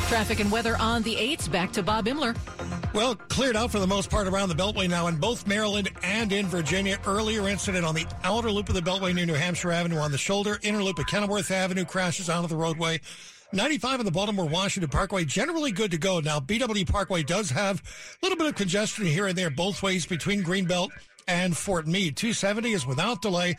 Traffic 0.09 0.41
and 0.41 0.51
weather 0.51 0.75
on 0.81 1.01
the 1.03 1.15
8s. 1.15 1.49
Back 1.49 1.71
to 1.71 1.81
Bob 1.81 2.07
Imler. 2.07 2.35
Well, 2.93 3.15
cleared 3.15 3.55
out 3.55 3.71
for 3.71 3.79
the 3.79 3.87
most 3.87 4.09
part 4.09 4.27
around 4.27 4.49
the 4.49 4.55
Beltway 4.55 4.89
now 4.89 5.07
in 5.07 5.15
both 5.15 5.47
Maryland 5.47 5.89
and 6.03 6.33
in 6.33 6.47
Virginia. 6.47 6.99
Earlier 7.07 7.47
incident 7.47 7.85
on 7.85 7.95
the 7.95 8.05
outer 8.25 8.51
loop 8.51 8.67
of 8.67 8.75
the 8.75 8.81
Beltway 8.81 9.15
near 9.15 9.25
New 9.25 9.33
Hampshire 9.33 9.71
Avenue 9.71 9.97
on 9.97 10.11
the 10.11 10.17
shoulder. 10.17 10.59
Inner 10.61 10.83
loop 10.83 10.99
of 10.99 11.07
Kenilworth 11.07 11.51
Avenue 11.51 11.85
crashes 11.85 12.29
onto 12.29 12.49
the 12.49 12.57
roadway. 12.57 12.99
95 13.53 13.99
on 13.99 14.05
the 14.05 14.11
Baltimore 14.11 14.47
Washington 14.47 14.89
Parkway, 14.89 15.25
generally 15.25 15.71
good 15.71 15.91
to 15.91 15.97
go. 15.97 16.19
Now, 16.19 16.39
BW 16.39 16.89
Parkway 16.89 17.21
does 17.21 17.51
have 17.51 17.81
a 17.81 18.25
little 18.25 18.37
bit 18.37 18.47
of 18.47 18.55
congestion 18.55 19.05
here 19.05 19.27
and 19.27 19.37
there 19.37 19.51
both 19.51 19.83
ways 19.83 20.07
between 20.07 20.43
Greenbelt 20.43 20.89
and 21.27 21.55
Fort 21.55 21.85
Meade. 21.85 22.17
270 22.17 22.71
is 22.73 22.85
without 22.87 23.21
delay. 23.21 23.55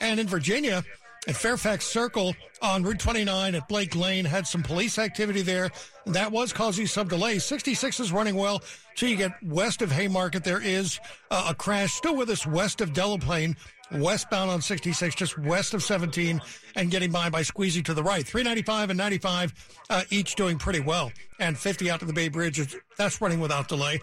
And 0.00 0.18
in 0.18 0.26
Virginia, 0.26 0.82
at 1.26 1.36
Fairfax 1.36 1.86
Circle 1.86 2.34
on 2.60 2.82
Route 2.82 2.98
29 2.98 3.54
at 3.54 3.68
Blake 3.68 3.94
Lane 3.96 4.24
had 4.24 4.46
some 4.46 4.62
police 4.62 4.98
activity 4.98 5.42
there. 5.42 5.70
That 6.06 6.32
was 6.32 6.52
causing 6.52 6.86
some 6.86 7.08
delays. 7.08 7.44
66 7.44 8.00
is 8.00 8.12
running 8.12 8.34
well. 8.34 8.62
So 8.94 9.06
you 9.06 9.16
get 9.16 9.32
west 9.42 9.82
of 9.82 9.90
Haymarket. 9.90 10.44
There 10.44 10.60
is 10.62 11.00
uh, 11.30 11.48
a 11.50 11.54
crash 11.54 11.92
still 11.94 12.16
with 12.16 12.30
us 12.30 12.46
west 12.46 12.80
of 12.80 12.92
Delaplane 12.92 13.56
westbound 13.92 14.50
on 14.50 14.62
66, 14.62 15.14
just 15.14 15.38
west 15.38 15.74
of 15.74 15.82
17, 15.82 16.40
and 16.76 16.90
getting 16.90 17.10
by 17.10 17.30
by 17.30 17.42
squeezing 17.42 17.84
to 17.84 17.94
the 17.94 18.02
right. 18.02 18.26
395 18.26 18.90
and 18.90 18.98
95, 18.98 19.52
uh, 19.90 20.02
each 20.10 20.34
doing 20.34 20.58
pretty 20.58 20.80
well. 20.80 21.12
And 21.38 21.58
50 21.58 21.90
out 21.90 22.00
to 22.00 22.06
the 22.06 22.12
Bay 22.12 22.28
Bridge, 22.28 22.76
that's 22.96 23.20
running 23.20 23.40
without 23.40 23.68
delay. 23.68 24.00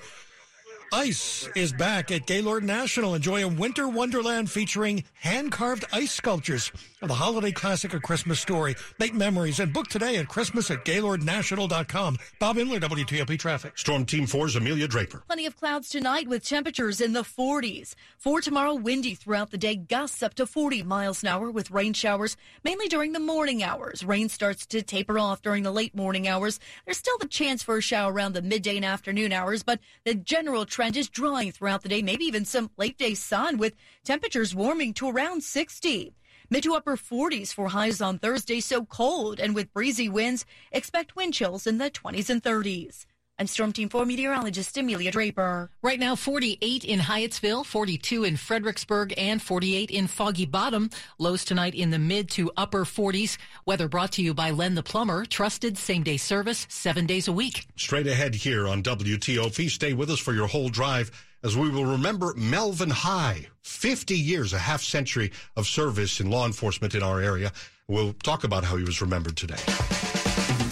Ice 0.93 1.47
is 1.55 1.71
back 1.71 2.11
at 2.11 2.25
Gaylord 2.25 2.65
National. 2.65 3.15
Enjoy 3.15 3.45
a 3.45 3.47
winter 3.47 3.87
wonderland 3.87 4.51
featuring 4.51 5.05
hand 5.13 5.51
carved 5.51 5.85
ice 5.93 6.11
sculptures 6.11 6.71
of 7.01 7.07
the 7.07 7.13
holiday 7.13 7.51
classic 7.51 7.93
A 7.93 7.99
Christmas 7.99 8.39
Story. 8.39 8.75
Make 8.99 9.13
memories 9.13 9.59
and 9.59 9.73
book 9.73 9.87
today 9.87 10.17
at 10.17 10.27
Christmas 10.27 10.69
at 10.69 10.85
GaylordNational.com. 10.85 12.17
Bob 12.39 12.57
Imler, 12.57 12.79
WTOP 12.79 13.39
Traffic. 13.39 13.77
Storm 13.77 14.05
Team 14.05 14.25
4's 14.25 14.55
Amelia 14.55 14.87
Draper. 14.87 15.23
Plenty 15.25 15.45
of 15.47 15.57
clouds 15.57 15.89
tonight 15.89 16.27
with 16.27 16.45
temperatures 16.45 17.01
in 17.01 17.13
the 17.13 17.23
40s. 17.23 17.95
For 18.17 18.39
tomorrow, 18.39 18.75
windy 18.75 19.15
throughout 19.15 19.49
the 19.49 19.57
day, 19.57 19.75
gusts 19.75 20.21
up 20.21 20.35
to 20.35 20.45
40 20.45 20.83
miles 20.83 21.23
an 21.23 21.29
hour 21.29 21.49
with 21.49 21.71
rain 21.71 21.93
showers, 21.93 22.37
mainly 22.63 22.87
during 22.87 23.13
the 23.13 23.19
morning 23.19 23.63
hours. 23.63 24.03
Rain 24.03 24.29
starts 24.29 24.67
to 24.67 24.83
taper 24.83 25.17
off 25.17 25.41
during 25.41 25.63
the 25.63 25.71
late 25.71 25.95
morning 25.95 26.27
hours. 26.27 26.59
There's 26.85 26.97
still 26.97 27.17
the 27.17 27.27
chance 27.27 27.63
for 27.63 27.77
a 27.77 27.81
shower 27.81 28.13
around 28.13 28.33
the 28.33 28.41
midday 28.41 28.75
and 28.75 28.85
afternoon 28.85 29.33
hours, 29.33 29.63
but 29.63 29.79
the 30.05 30.13
general 30.13 30.65
trend 30.65 30.95
is 30.95 31.09
drying 31.09 31.51
throughout 31.51 31.81
the 31.81 31.89
day, 31.89 32.01
maybe 32.01 32.25
even 32.25 32.45
some 32.45 32.69
late 32.77 32.97
day 32.97 33.15
sun 33.15 33.57
with 33.57 33.73
temperatures 34.03 34.53
warming 34.53 34.93
to 34.93 35.09
around 35.09 35.43
60. 35.43 36.13
Mid 36.51 36.63
to 36.63 36.75
upper 36.75 36.97
40s 36.97 37.53
for 37.53 37.69
highs 37.69 38.01
on 38.01 38.19
Thursday, 38.19 38.59
so 38.59 38.83
cold 38.83 39.39
and 39.39 39.55
with 39.55 39.73
breezy 39.73 40.09
winds, 40.09 40.45
expect 40.73 41.15
wind 41.15 41.33
chills 41.33 41.65
in 41.65 41.77
the 41.77 41.89
20s 41.89 42.29
and 42.29 42.43
30s. 42.43 43.05
I'm 43.39 43.47
Storm 43.47 43.71
Team 43.71 43.87
4 43.87 44.05
meteorologist 44.05 44.77
Amelia 44.77 45.11
Draper. 45.11 45.71
Right 45.81 45.97
now, 45.97 46.17
48 46.17 46.83
in 46.83 46.99
Hyattsville, 46.99 47.65
42 47.65 48.25
in 48.25 48.35
Fredericksburg, 48.35 49.13
and 49.17 49.41
48 49.41 49.91
in 49.91 50.07
Foggy 50.07 50.45
Bottom. 50.45 50.89
Lows 51.17 51.45
tonight 51.45 51.73
in 51.73 51.89
the 51.89 51.97
mid 51.97 52.29
to 52.31 52.51
upper 52.57 52.83
40s. 52.83 53.37
Weather 53.65 53.87
brought 53.87 54.11
to 54.11 54.21
you 54.21 54.33
by 54.33 54.51
Len 54.51 54.75
the 54.75 54.83
Plumber. 54.83 55.23
Trusted 55.23 55.77
same 55.77 56.03
day 56.03 56.17
service, 56.17 56.67
seven 56.69 57.05
days 57.05 57.29
a 57.29 57.31
week. 57.31 57.65
Straight 57.77 58.07
ahead 58.07 58.35
here 58.35 58.67
on 58.67 58.83
WTOP. 58.83 59.69
Stay 59.69 59.93
with 59.93 60.09
us 60.09 60.19
for 60.19 60.33
your 60.33 60.47
whole 60.47 60.67
drive 60.67 61.11
as 61.43 61.57
we 61.57 61.69
will 61.69 61.85
remember 61.85 62.33
Melvin 62.35 62.89
High. 62.89 63.47
50 63.61 64.15
years, 64.15 64.53
a 64.53 64.59
half 64.59 64.81
century 64.81 65.31
of 65.55 65.67
service 65.67 66.19
in 66.19 66.29
law 66.29 66.45
enforcement 66.45 66.95
in 66.95 67.03
our 67.03 67.21
area. 67.21 67.51
We'll 67.87 68.13
talk 68.13 68.43
about 68.43 68.63
how 68.63 68.77
he 68.77 68.83
was 68.83 69.01
remembered 69.01 69.37
today. 69.37 69.61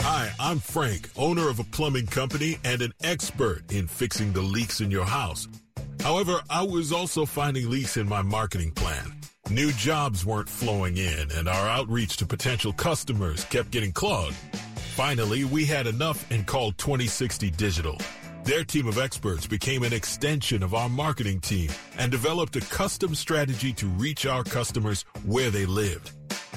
Hi, 0.01 0.31
I'm 0.39 0.59
Frank, 0.59 1.09
owner 1.17 1.49
of 1.49 1.59
a 1.59 1.63
plumbing 1.63 2.07
company 2.07 2.57
and 2.63 2.81
an 2.81 2.93
expert 3.01 3.71
in 3.71 3.87
fixing 3.87 4.33
the 4.33 4.41
leaks 4.41 4.81
in 4.81 4.91
your 4.91 5.05
house. 5.05 5.47
However, 6.01 6.41
I 6.49 6.63
was 6.63 6.91
also 6.91 7.25
finding 7.25 7.69
leaks 7.69 7.97
in 7.97 8.07
my 8.07 8.21
marketing 8.21 8.71
plan. 8.71 9.13
New 9.49 9.71
jobs 9.73 10.25
weren't 10.25 10.47
flowing 10.47 10.97
in, 10.97 11.31
and 11.31 11.49
our 11.49 11.67
outreach 11.67 12.17
to 12.17 12.25
potential 12.25 12.71
customers 12.71 13.43
kept 13.45 13.71
getting 13.71 13.91
clogged. 13.91 14.35
Finally, 14.95 15.43
we 15.45 15.65
had 15.65 15.87
enough 15.87 16.29
and 16.31 16.45
called 16.45 16.77
2060 16.77 17.49
Digital. 17.51 17.97
Their 18.43 18.63
team 18.63 18.87
of 18.87 18.97
experts 18.97 19.45
became 19.45 19.83
an 19.83 19.93
extension 19.93 20.63
of 20.63 20.73
our 20.73 20.89
marketing 20.89 21.39
team 21.41 21.69
and 21.97 22.11
developed 22.11 22.55
a 22.55 22.61
custom 22.61 23.13
strategy 23.13 23.73
to 23.73 23.87
reach 23.87 24.25
our 24.25 24.43
customers 24.43 25.05
where 25.25 25.51
they 25.51 25.65
lived. 25.65 26.11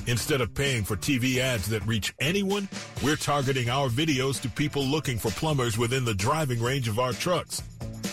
Instead 0.06 0.40
of 0.40 0.54
paying 0.54 0.84
for 0.84 0.96
TV 0.96 1.38
ads 1.38 1.68
that 1.68 1.86
reach 1.86 2.14
anyone, 2.18 2.68
we're 3.04 3.16
targeting 3.16 3.68
our 3.68 3.88
videos 3.88 4.40
to 4.42 4.48
people 4.48 4.82
looking 4.82 5.18
for 5.18 5.30
plumbers 5.32 5.78
within 5.78 6.04
the 6.04 6.14
driving 6.14 6.60
range 6.62 6.88
of 6.88 6.98
our 6.98 7.12
trucks. 7.12 7.62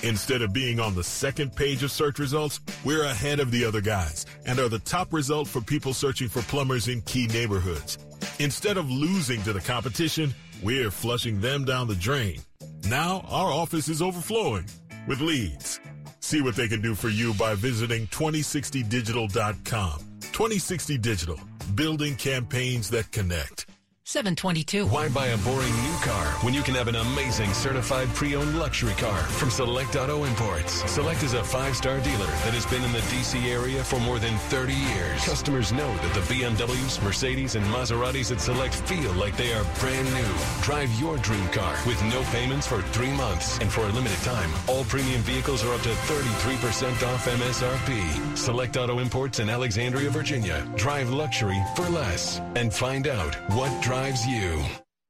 Instead 0.03 0.41
of 0.41 0.53
being 0.53 0.79
on 0.79 0.95
the 0.95 1.03
second 1.03 1.55
page 1.55 1.83
of 1.83 1.91
search 1.91 2.19
results, 2.19 2.59
we're 2.85 3.03
ahead 3.03 3.39
of 3.39 3.51
the 3.51 3.65
other 3.65 3.81
guys 3.81 4.25
and 4.45 4.59
are 4.59 4.69
the 4.69 4.79
top 4.79 5.11
result 5.13 5.47
for 5.47 5.61
people 5.61 5.93
searching 5.93 6.29
for 6.29 6.41
plumbers 6.43 6.87
in 6.87 7.01
key 7.01 7.27
neighborhoods. 7.27 7.97
Instead 8.39 8.77
of 8.77 8.89
losing 8.89 9.41
to 9.43 9.51
the 9.51 9.59
competition, 9.59 10.33
we're 10.61 10.91
flushing 10.91 11.41
them 11.41 11.65
down 11.65 11.87
the 11.87 11.95
drain. 11.95 12.39
Now 12.87 13.25
our 13.29 13.51
office 13.51 13.89
is 13.89 14.01
overflowing 14.01 14.65
with 15.07 15.21
leads. 15.21 15.79
See 16.19 16.41
what 16.41 16.55
they 16.55 16.67
can 16.67 16.81
do 16.81 16.95
for 16.95 17.09
you 17.09 17.33
by 17.33 17.55
visiting 17.55 18.07
2060digital.com. 18.07 19.99
2060 20.21 20.97
Digital, 20.97 21.39
building 21.75 22.15
campaigns 22.15 22.89
that 22.89 23.11
connect. 23.11 23.68
722. 24.09 24.87
Why 24.87 25.07
buy 25.07 25.27
a 25.27 25.37
boring 25.37 25.71
new 25.83 25.97
car 26.01 26.25
when 26.41 26.51
you 26.51 26.63
can 26.63 26.73
have 26.73 26.87
an 26.87 26.95
amazing 26.95 27.53
certified 27.53 28.07
pre-owned 28.15 28.57
luxury 28.57 28.95
car 28.95 29.19
from 29.37 29.51
Select 29.51 29.95
Auto 29.95 30.23
Imports? 30.23 30.81
Select 30.89 31.21
is 31.21 31.35
a 31.35 31.43
five-star 31.43 31.99
dealer 31.99 32.25
that 32.41 32.55
has 32.55 32.65
been 32.65 32.83
in 32.83 32.91
the 32.91 33.05
DC 33.13 33.45
area 33.45 33.83
for 33.83 33.99
more 33.99 34.17
than 34.17 34.35
30 34.49 34.73
years. 34.73 35.23
Customers 35.23 35.71
know 35.71 35.95
that 35.97 36.13
the 36.15 36.21
BMWs, 36.21 37.03
Mercedes, 37.03 37.53
and 37.53 37.63
Maseratis 37.67 38.31
at 38.31 38.41
Select 38.41 38.73
feel 38.73 39.11
like 39.13 39.37
they 39.37 39.53
are 39.53 39.63
brand 39.77 40.11
new. 40.11 40.33
Drive 40.63 40.91
your 40.99 41.17
dream 41.17 41.47
car 41.49 41.77
with 41.85 42.03
no 42.05 42.23
payments 42.31 42.65
for 42.65 42.81
three 42.81 43.11
months. 43.11 43.59
And 43.59 43.71
for 43.71 43.81
a 43.81 43.89
limited 43.89 44.17
time, 44.23 44.49
all 44.67 44.85
premium 44.85 45.21
vehicles 45.21 45.63
are 45.63 45.71
up 45.71 45.81
to 45.81 45.89
33% 45.89 47.07
off 47.13 47.27
MSRP. 47.27 48.35
Select 48.35 48.75
Auto 48.75 48.97
Imports 48.97 49.37
in 49.37 49.51
Alexandria, 49.51 50.09
Virginia. 50.09 50.67
Drive 50.77 51.11
luxury 51.11 51.61
for 51.75 51.87
less 51.89 52.41
and 52.55 52.73
find 52.73 53.07
out 53.07 53.35
what 53.51 53.69
drives 53.83 53.98
you. 54.25 54.63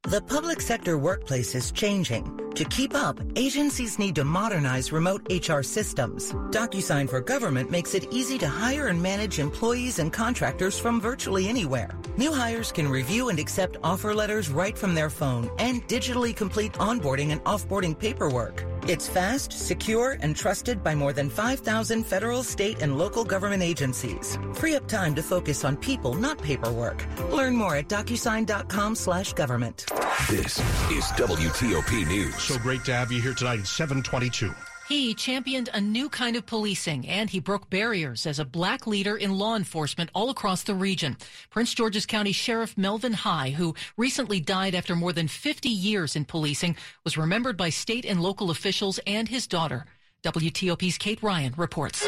The 0.03 0.21
public 0.21 0.61
sector 0.61 0.97
workplace 0.97 1.53
is 1.53 1.71
changing. 1.71 2.48
To 2.59 2.65
keep 2.65 2.93
up, 2.93 3.17
agencies 3.37 3.97
need 3.97 4.15
to 4.15 4.25
modernize 4.25 4.91
remote 4.91 5.25
HR 5.31 5.61
systems. 5.61 6.33
DocuSign 6.51 7.09
for 7.09 7.21
Government 7.21 7.71
makes 7.71 7.93
it 7.95 8.11
easy 8.11 8.37
to 8.37 8.49
hire 8.49 8.87
and 8.87 9.01
manage 9.01 9.39
employees 9.39 9.99
and 9.99 10.11
contractors 10.11 10.77
from 10.77 10.99
virtually 10.99 11.47
anywhere. 11.47 11.97
New 12.17 12.33
hires 12.33 12.73
can 12.73 12.89
review 12.89 13.29
and 13.29 13.39
accept 13.39 13.77
offer 13.81 14.13
letters 14.13 14.49
right 14.49 14.77
from 14.77 14.93
their 14.93 15.09
phone 15.09 15.49
and 15.57 15.87
digitally 15.87 16.35
complete 16.35 16.73
onboarding 16.73 17.29
and 17.29 17.41
offboarding 17.45 17.97
paperwork. 17.97 18.65
It's 18.89 19.07
fast, 19.07 19.53
secure, 19.53 20.17
and 20.19 20.35
trusted 20.35 20.83
by 20.83 20.95
more 20.95 21.13
than 21.13 21.29
5,000 21.29 22.03
federal, 22.03 22.43
state, 22.43 22.81
and 22.81 22.97
local 22.97 23.23
government 23.23 23.63
agencies. 23.63 24.37
Free 24.55 24.75
up 24.75 24.85
time 24.85 25.15
to 25.15 25.23
focus 25.23 25.63
on 25.63 25.77
people, 25.77 26.13
not 26.13 26.37
paperwork. 26.37 27.05
Learn 27.31 27.55
more 27.55 27.77
at 27.77 27.87
DocuSign.com 27.87 28.95
slash 28.95 29.31
government. 29.31 29.85
This 30.27 30.59
is 30.91 31.05
WTOP 31.13 32.07
News. 32.07 32.35
So 32.35 32.59
great 32.59 32.85
to 32.85 32.93
have 32.93 33.11
you 33.11 33.19
here 33.19 33.33
tonight 33.33 33.59
at 33.59 33.65
722. 33.65 34.53
He 34.87 35.15
championed 35.15 35.69
a 35.73 35.81
new 35.81 36.07
kind 36.07 36.35
of 36.35 36.45
policing 36.45 37.07
and 37.07 37.29
he 37.29 37.39
broke 37.39 37.69
barriers 37.71 38.27
as 38.27 38.37
a 38.37 38.45
black 38.45 38.85
leader 38.85 39.17
in 39.17 39.37
law 39.39 39.55
enforcement 39.55 40.11
all 40.13 40.29
across 40.29 40.63
the 40.63 40.75
region. 40.75 41.17
Prince 41.49 41.73
George's 41.73 42.05
County 42.05 42.31
Sheriff 42.31 42.77
Melvin 42.77 43.13
High, 43.13 43.51
who 43.51 43.73
recently 43.97 44.39
died 44.39 44.75
after 44.75 44.95
more 44.95 45.13
than 45.13 45.27
50 45.27 45.67
years 45.69 46.15
in 46.15 46.25
policing, 46.25 46.75
was 47.03 47.17
remembered 47.17 47.57
by 47.57 47.69
state 47.69 48.05
and 48.05 48.21
local 48.21 48.51
officials 48.51 48.99
and 49.07 49.27
his 49.27 49.47
daughter. 49.47 49.85
WTOP's 50.23 50.99
Kate 50.99 51.23
Ryan 51.23 51.53
reports. 51.57 52.05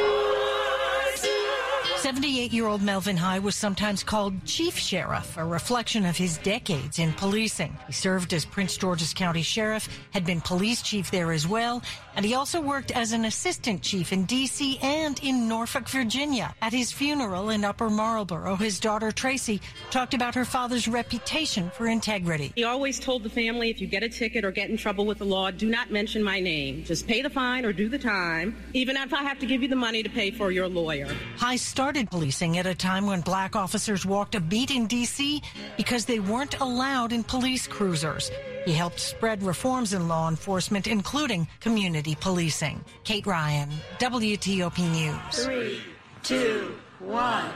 78 2.01 2.51
year 2.51 2.65
old 2.65 2.81
Melvin 2.81 3.15
High 3.15 3.37
was 3.37 3.53
sometimes 3.53 4.03
called 4.03 4.43
Chief 4.43 4.75
Sheriff, 4.75 5.37
a 5.37 5.45
reflection 5.45 6.03
of 6.03 6.17
his 6.17 6.39
decades 6.39 6.97
in 6.97 7.13
policing. 7.13 7.77
He 7.85 7.93
served 7.93 8.33
as 8.33 8.43
Prince 8.43 8.75
George's 8.75 9.13
County 9.13 9.43
Sheriff, 9.43 9.87
had 10.09 10.25
been 10.25 10.41
police 10.41 10.81
chief 10.81 11.11
there 11.11 11.31
as 11.31 11.45
well, 11.45 11.83
and 12.15 12.25
he 12.25 12.33
also 12.33 12.59
worked 12.59 12.89
as 12.89 13.11
an 13.11 13.25
assistant 13.25 13.83
chief 13.83 14.11
in 14.11 14.25
D.C. 14.25 14.79
and 14.81 15.19
in 15.23 15.47
Norfolk, 15.47 15.87
Virginia. 15.89 16.55
At 16.63 16.73
his 16.73 16.91
funeral 16.91 17.51
in 17.51 17.63
Upper 17.63 17.87
Marlboro, 17.87 18.55
his 18.55 18.79
daughter 18.79 19.11
Tracy 19.11 19.61
talked 19.91 20.15
about 20.15 20.33
her 20.33 20.43
father's 20.43 20.87
reputation 20.87 21.69
for 21.69 21.85
integrity. 21.85 22.51
He 22.55 22.63
always 22.63 22.99
told 22.99 23.21
the 23.21 23.29
family 23.29 23.69
if 23.69 23.79
you 23.79 23.85
get 23.85 24.01
a 24.01 24.09
ticket 24.09 24.43
or 24.43 24.49
get 24.49 24.71
in 24.71 24.75
trouble 24.75 25.05
with 25.05 25.19
the 25.19 25.25
law, 25.25 25.51
do 25.51 25.69
not 25.69 25.91
mention 25.91 26.23
my 26.23 26.39
name. 26.39 26.83
Just 26.83 27.07
pay 27.07 27.21
the 27.21 27.29
fine 27.29 27.63
or 27.63 27.71
do 27.71 27.87
the 27.87 27.99
time, 27.99 28.55
even 28.73 28.97
if 28.97 29.13
I 29.13 29.21
have 29.21 29.37
to 29.37 29.45
give 29.45 29.61
you 29.61 29.67
the 29.67 29.75
money 29.75 30.01
to 30.01 30.09
pay 30.09 30.31
for 30.31 30.51
your 30.51 30.67
lawyer. 30.67 31.07
High 31.37 31.57
started 31.57 31.90
policing 31.91 32.57
at 32.57 32.65
a 32.65 32.73
time 32.73 33.05
when 33.05 33.21
black 33.21 33.55
officers 33.55 34.05
walked 34.05 34.35
a 34.35 34.39
beat 34.39 34.71
in 34.71 34.87
D.C. 34.87 35.41
because 35.75 36.05
they 36.05 36.19
weren't 36.19 36.59
allowed 36.59 37.11
in 37.11 37.23
police 37.23 37.67
cruisers. 37.67 38.31
He 38.65 38.73
helped 38.73 38.99
spread 38.99 39.43
reforms 39.43 39.93
in 39.93 40.07
law 40.07 40.29
enforcement, 40.29 40.87
including 40.87 41.47
community 41.59 42.15
policing. 42.15 42.83
Kate 43.03 43.27
Ryan, 43.27 43.69
WTOP 43.99 44.79
News. 44.91 45.45
Three, 45.45 45.81
two, 46.23 46.75
one. 46.99 47.51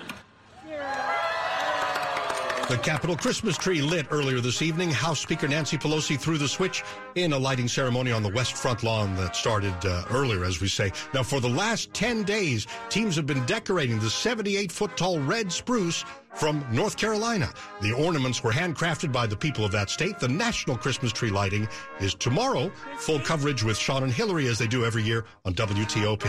The 2.67 2.78
Capitol 2.80 3.15
Christmas 3.15 3.60
tree 3.60 3.80
lit 3.80 4.08
earlier 4.10 4.39
this 4.39 4.63
evening. 4.63 4.89
House 4.89 5.19
Speaker 5.19 5.47
Nancy 5.47 5.78
Pelosi 5.78 6.19
threw 6.19 6.39
the 6.39 6.47
switch 6.47 6.84
in 7.13 7.32
a 7.34 7.38
lighting 7.38 7.67
ceremony 7.67 8.12
on 8.12 8.23
the 8.23 8.30
West 8.30 8.54
Front 8.56 8.82
lawn 8.82 9.15
that 9.17 9.36
started 9.36 9.75
uh, 9.86 10.04
earlier, 10.10 10.43
as 10.43 10.60
we 10.60 10.67
say. 10.67 10.91
Now, 11.13 11.21
for 11.21 11.39
the 11.39 11.47
last 11.47 11.93
10 11.93 12.23
days, 12.23 12.65
teams 12.89 13.15
have 13.17 13.28
been 13.28 13.45
decorating 13.45 13.99
the 13.99 14.10
78 14.10 14.71
foot 14.71 14.97
tall 14.97 15.19
red 15.19 15.51
spruce 15.51 16.04
from 16.34 16.65
North 16.71 16.97
Carolina. 16.97 17.54
The 17.84 17.91
ornaments 17.91 18.43
were 18.43 18.51
handcrafted 18.51 19.12
by 19.12 19.28
the 19.28 19.38
people 19.38 19.63
of 19.63 19.71
that 19.73 19.91
state. 19.91 20.17
The 20.17 20.28
national 20.28 20.75
Christmas 20.75 21.12
tree 21.12 21.30
lighting 21.30 21.67
is 21.99 22.15
tomorrow. 22.15 22.71
Full 22.97 23.19
coverage 23.19 23.63
with 23.63 23.78
Sean 23.78 24.01
and 24.01 24.12
Hillary 24.12 24.47
as 24.47 24.58
they 24.58 24.67
do 24.67 24.86
every 24.86 25.04
year 25.04 25.25
on 25.45 25.54
WTOP. 25.54 26.23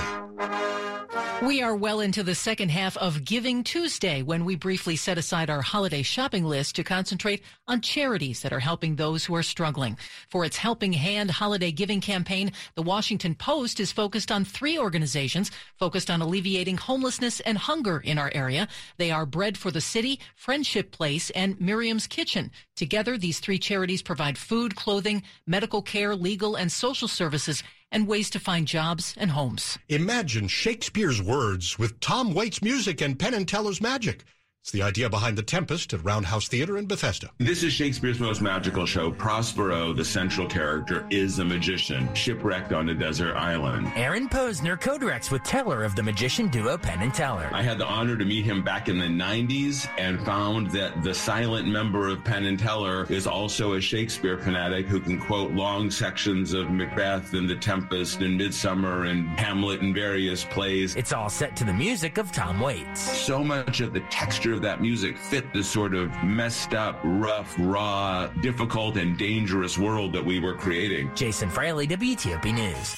We 1.42 1.62
are 1.62 1.76
well 1.76 2.00
into 2.00 2.22
the 2.22 2.34
second 2.34 2.70
half 2.70 2.96
of 2.96 3.24
Giving 3.24 3.62
Tuesday 3.62 4.22
when 4.22 4.44
we 4.44 4.56
briefly 4.56 4.96
set 4.96 5.18
aside 5.18 5.50
our 5.50 5.62
holiday 5.62 6.02
shopping 6.02 6.44
list 6.44 6.76
to 6.76 6.84
concentrate 6.84 7.42
on 7.68 7.80
charities 7.80 8.40
that 8.40 8.52
are 8.52 8.60
helping 8.60 8.96
those 8.96 9.24
who 9.24 9.34
are 9.34 9.42
struggling. 9.42 9.98
For 10.30 10.44
its 10.44 10.56
Helping 10.56 10.94
Hand 10.94 11.30
holiday 11.30 11.70
giving 11.72 12.00
campaign, 12.00 12.52
the 12.74 12.82
Washington 12.82 13.34
Post 13.34 13.80
is 13.80 13.92
focused 13.92 14.32
on 14.32 14.44
three 14.44 14.78
organizations 14.78 15.50
focused 15.78 16.10
on 16.10 16.22
alleviating 16.22 16.78
homelessness 16.78 17.40
and 17.40 17.58
hunger 17.58 17.98
in 17.98 18.18
our 18.18 18.30
area. 18.34 18.66
They 18.96 19.10
are 19.10 19.26
Bread 19.26 19.58
for 19.58 19.70
the 19.70 19.80
City, 19.80 20.18
Friendship 20.34 20.90
Place, 20.90 21.30
and 21.30 21.60
Miriam's 21.60 22.06
Kitchen. 22.06 22.50
Together, 22.76 23.18
these 23.18 23.40
three 23.40 23.58
charities 23.58 24.02
provide 24.02 24.38
food, 24.38 24.74
clothing, 24.74 25.22
medical 25.46 25.82
care, 25.82 26.16
legal, 26.16 26.56
and 26.56 26.72
social 26.72 27.08
services 27.08 27.62
and 27.96 28.06
ways 28.06 28.28
to 28.28 28.38
find 28.38 28.68
jobs 28.68 29.14
and 29.16 29.30
homes. 29.30 29.78
Imagine 29.88 30.48
Shakespeare's 30.48 31.22
words 31.22 31.78
with 31.78 31.98
Tom 32.00 32.34
Waits' 32.34 32.60
music 32.60 33.00
and 33.00 33.18
Penn 33.18 33.32
and 33.32 33.48
Teller's 33.48 33.80
magic. 33.80 34.22
It's 34.66 34.72
the 34.72 34.82
idea 34.82 35.08
behind 35.08 35.38
The 35.38 35.44
Tempest 35.44 35.94
at 35.94 36.04
Roundhouse 36.04 36.48
Theater 36.48 36.76
in 36.76 36.86
Bethesda. 36.86 37.30
This 37.38 37.62
is 37.62 37.72
Shakespeare's 37.72 38.18
most 38.18 38.42
magical 38.42 38.84
show. 38.84 39.12
Prospero, 39.12 39.92
the 39.92 40.04
central 40.04 40.48
character, 40.48 41.06
is 41.08 41.38
a 41.38 41.44
magician 41.44 42.12
shipwrecked 42.16 42.72
on 42.72 42.88
a 42.88 42.94
desert 42.94 43.36
island. 43.36 43.92
Aaron 43.94 44.28
Posner 44.28 44.80
co-directs 44.80 45.30
with 45.30 45.44
Teller 45.44 45.84
of 45.84 45.94
the 45.94 46.02
magician 46.02 46.48
duo 46.48 46.76
Penn 46.76 47.00
and 47.00 47.14
Teller. 47.14 47.48
I 47.52 47.62
had 47.62 47.78
the 47.78 47.86
honor 47.86 48.16
to 48.16 48.24
meet 48.24 48.44
him 48.44 48.64
back 48.64 48.88
in 48.88 48.98
the 48.98 49.04
90s 49.04 49.88
and 49.98 50.20
found 50.26 50.72
that 50.72 51.00
the 51.04 51.14
silent 51.14 51.68
member 51.68 52.08
of 52.08 52.24
Penn 52.24 52.46
and 52.46 52.58
Teller 52.58 53.06
is 53.08 53.28
also 53.28 53.74
a 53.74 53.80
Shakespeare 53.80 54.36
fanatic 54.36 54.86
who 54.86 54.98
can 54.98 55.20
quote 55.20 55.52
long 55.52 55.92
sections 55.92 56.54
of 56.54 56.70
Macbeth 56.70 57.34
and 57.34 57.48
The 57.48 57.54
Tempest 57.54 58.20
and 58.20 58.36
Midsummer 58.36 59.04
and 59.04 59.28
Hamlet 59.38 59.80
and 59.82 59.94
various 59.94 60.44
plays. 60.44 60.96
It's 60.96 61.12
all 61.12 61.30
set 61.30 61.54
to 61.54 61.62
the 61.62 61.72
music 61.72 62.18
of 62.18 62.32
Tom 62.32 62.58
Waits. 62.58 63.00
So 63.00 63.44
much 63.44 63.80
of 63.80 63.92
the 63.92 64.00
texture 64.10 64.55
of 64.56 64.62
that 64.62 64.80
music 64.80 65.16
fit 65.16 65.52
the 65.52 65.62
sort 65.62 65.94
of 65.94 66.10
messed 66.24 66.74
up, 66.74 66.98
rough, 67.04 67.54
raw, 67.58 68.26
difficult, 68.40 68.96
and 68.96 69.16
dangerous 69.16 69.78
world 69.78 70.12
that 70.14 70.24
we 70.24 70.40
were 70.40 70.54
creating. 70.54 71.10
Jason 71.14 71.48
Fraley, 71.48 71.86
WTOP 71.86 72.52
News. 72.52 72.88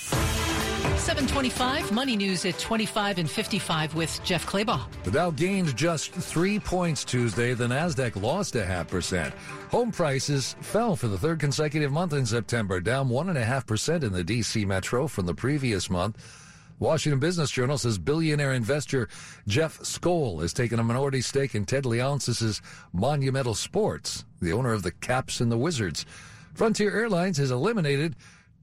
725 0.98 1.92
Money 1.92 2.16
News 2.16 2.44
at 2.44 2.58
25 2.58 3.18
and 3.18 3.30
55 3.30 3.94
with 3.94 4.20
Jeff 4.24 4.46
Clabaugh. 4.46 4.86
The 5.04 5.10
Dow 5.10 5.30
gained 5.30 5.76
just 5.76 6.12
three 6.12 6.58
points 6.58 7.04
Tuesday. 7.04 7.54
The 7.54 7.66
Nasdaq 7.66 8.20
lost 8.20 8.56
a 8.56 8.64
half 8.64 8.88
percent. 8.88 9.34
Home 9.70 9.90
prices 9.90 10.54
fell 10.60 10.96
for 10.96 11.08
the 11.08 11.18
third 11.18 11.40
consecutive 11.40 11.92
month 11.92 12.12
in 12.12 12.26
September, 12.26 12.80
down 12.80 13.08
one 13.08 13.28
and 13.28 13.38
a 13.38 13.44
half 13.44 13.66
percent 13.66 14.04
in 14.04 14.12
the 14.12 14.24
D.C. 14.24 14.64
metro 14.64 15.06
from 15.06 15.26
the 15.26 15.34
previous 15.34 15.90
month. 15.90 16.18
Washington 16.78 17.18
Business 17.18 17.50
Journal 17.50 17.76
says 17.76 17.98
billionaire 17.98 18.52
investor 18.52 19.08
Jeff 19.48 19.80
Skoll 19.80 20.42
has 20.42 20.52
taken 20.52 20.78
a 20.78 20.84
minority 20.84 21.20
stake 21.20 21.54
in 21.54 21.64
Ted 21.64 21.84
Leonsis' 21.84 22.60
Monumental 22.92 23.54
Sports, 23.54 24.24
the 24.40 24.52
owner 24.52 24.72
of 24.72 24.84
the 24.84 24.92
Caps 24.92 25.40
and 25.40 25.50
the 25.50 25.58
Wizards. 25.58 26.06
Frontier 26.54 26.96
Airlines 26.96 27.38
has 27.38 27.50
eliminated 27.50 28.14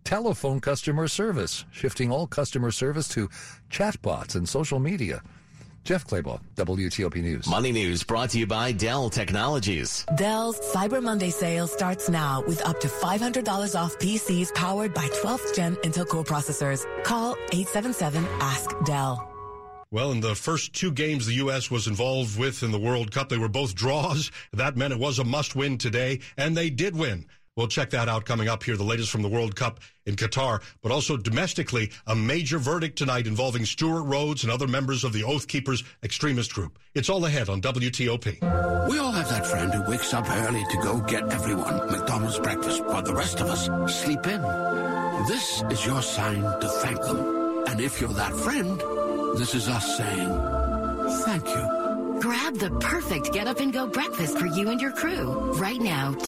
telephone 0.06 0.62
customer 0.62 1.10
service, 1.10 1.66
shifting 1.72 2.10
all 2.10 2.26
customer 2.28 2.72
service 2.72 3.10
to 3.10 3.30
chatbots 3.70 4.36
and 4.36 4.48
social 4.48 4.80
media. 4.80 5.22
Jeff 5.86 6.08
Clabaugh, 6.08 6.42
WTOP 6.56 7.22
News. 7.22 7.48
Money 7.48 7.72
News 7.72 8.04
brought 8.04 8.32
to 8.32 8.40
you 8.40 8.48
by 8.48 8.72
Dell 8.72 9.08
Technologies. 9.08 10.04
Dell's 10.16 10.60
Cyber 10.60 11.02
Monday 11.02 11.30
sale 11.30 11.68
starts 11.68 12.10
now 12.10 12.44
with 12.48 12.60
up 12.66 12.80
to 12.82 12.88
$500 12.88 13.80
off 13.80 13.98
PCs 14.00 14.52
powered 14.56 14.96
by 14.96 15.06
12th 15.24 15.56
gen 15.56 15.76
Intel 15.78 16.08
Core 16.08 16.24
processors. 16.24 16.84
Call 17.04 17.36
877-ASK-DELL. 17.52 19.32
Well, 19.92 20.12
in 20.12 20.22
the 20.22 20.34
first 20.34 20.74
two 20.74 20.92
games 20.92 21.28
the 21.28 21.36
U.S. 21.36 21.70
was 21.70 21.86
involved 21.86 22.40
with 22.40 22.64
in 22.64 22.72
the 22.72 22.80
World 22.80 23.12
Cup, 23.12 23.30
they 23.30 23.38
were 23.38 23.48
both 23.48 23.76
draws. 23.76 24.32
That 24.54 24.76
meant 24.76 24.92
it 24.92 25.00
was 25.00 25.20
a 25.20 25.24
must 25.24 25.56
win 25.56 25.78
today, 25.78 26.22
and 26.36 26.58
they 26.58 26.72
did 26.72 26.96
win. 26.96 27.28
We'll 27.56 27.68
check 27.68 27.92
that 27.92 28.10
out 28.10 28.26
coming 28.26 28.50
up 28.50 28.64
here, 28.64 28.76
the 28.76 28.84
latest 28.84 29.10
from 29.10 29.22
the 29.22 29.30
World 29.30 29.56
Cup 29.56 29.80
in 30.06 30.18
Qatar, 30.18 30.62
but 30.82 30.92
also 30.92 31.16
domestically, 31.16 31.90
a 32.06 32.14
major 32.14 32.58
verdict 32.58 32.98
tonight 32.98 33.28
involving 33.28 33.64
Stewart 33.64 34.04
Rhodes 34.06 34.44
and 34.44 34.52
other 34.52 34.68
members 34.68 35.06
of 35.06 35.14
the 35.14 35.24
Oath 35.24 35.48
Keepers 35.48 35.82
extremist 36.04 36.54
group. 36.54 36.78
It's 36.96 37.10
all 37.10 37.24
ahead 37.24 37.48
on 37.48 37.62
WTOP. 37.62 38.90
We 38.90 39.00
all 39.00 39.14
have 39.14 39.30
that 39.30 39.48
friend 39.48 39.74
who 39.74 39.90
wakes 39.90 40.14
up 40.14 40.30
early 40.30 40.66
to 40.70 40.78
go 40.84 41.00
get 41.00 41.32
everyone 41.32 41.78
McDonald's 41.90 42.40
breakfast 42.40 42.84
while 42.84 43.04
the 43.04 43.16
rest 43.16 43.40
of 43.40 43.48
us 43.48 43.70
sleep 44.04 44.28
in. 44.28 44.42
This 45.26 45.64
is 45.70 45.86
your 45.86 46.02
sign 46.02 46.42
to 46.42 46.68
thank 46.68 47.02
them. 47.04 47.64
And 47.68 47.80
if 47.80 48.02
you're 48.02 48.10
that 48.10 48.36
friend, 48.36 48.82
this 49.38 49.56
is 49.56 49.70
us 49.70 49.98
saying 49.98 50.28
thank 51.24 51.48
you. 51.48 52.20
Grab 52.20 52.56
the 52.56 52.72
perfect 52.80 53.34
get 53.34 53.48
up 53.48 53.60
and 53.60 53.74
go 53.74 53.88
breakfast 53.88 54.38
for 54.38 54.46
you 54.46 54.70
and 54.70 54.82
your 54.82 54.92
crew 54.92 55.54
right 55.56 55.80
now. 55.80 56.16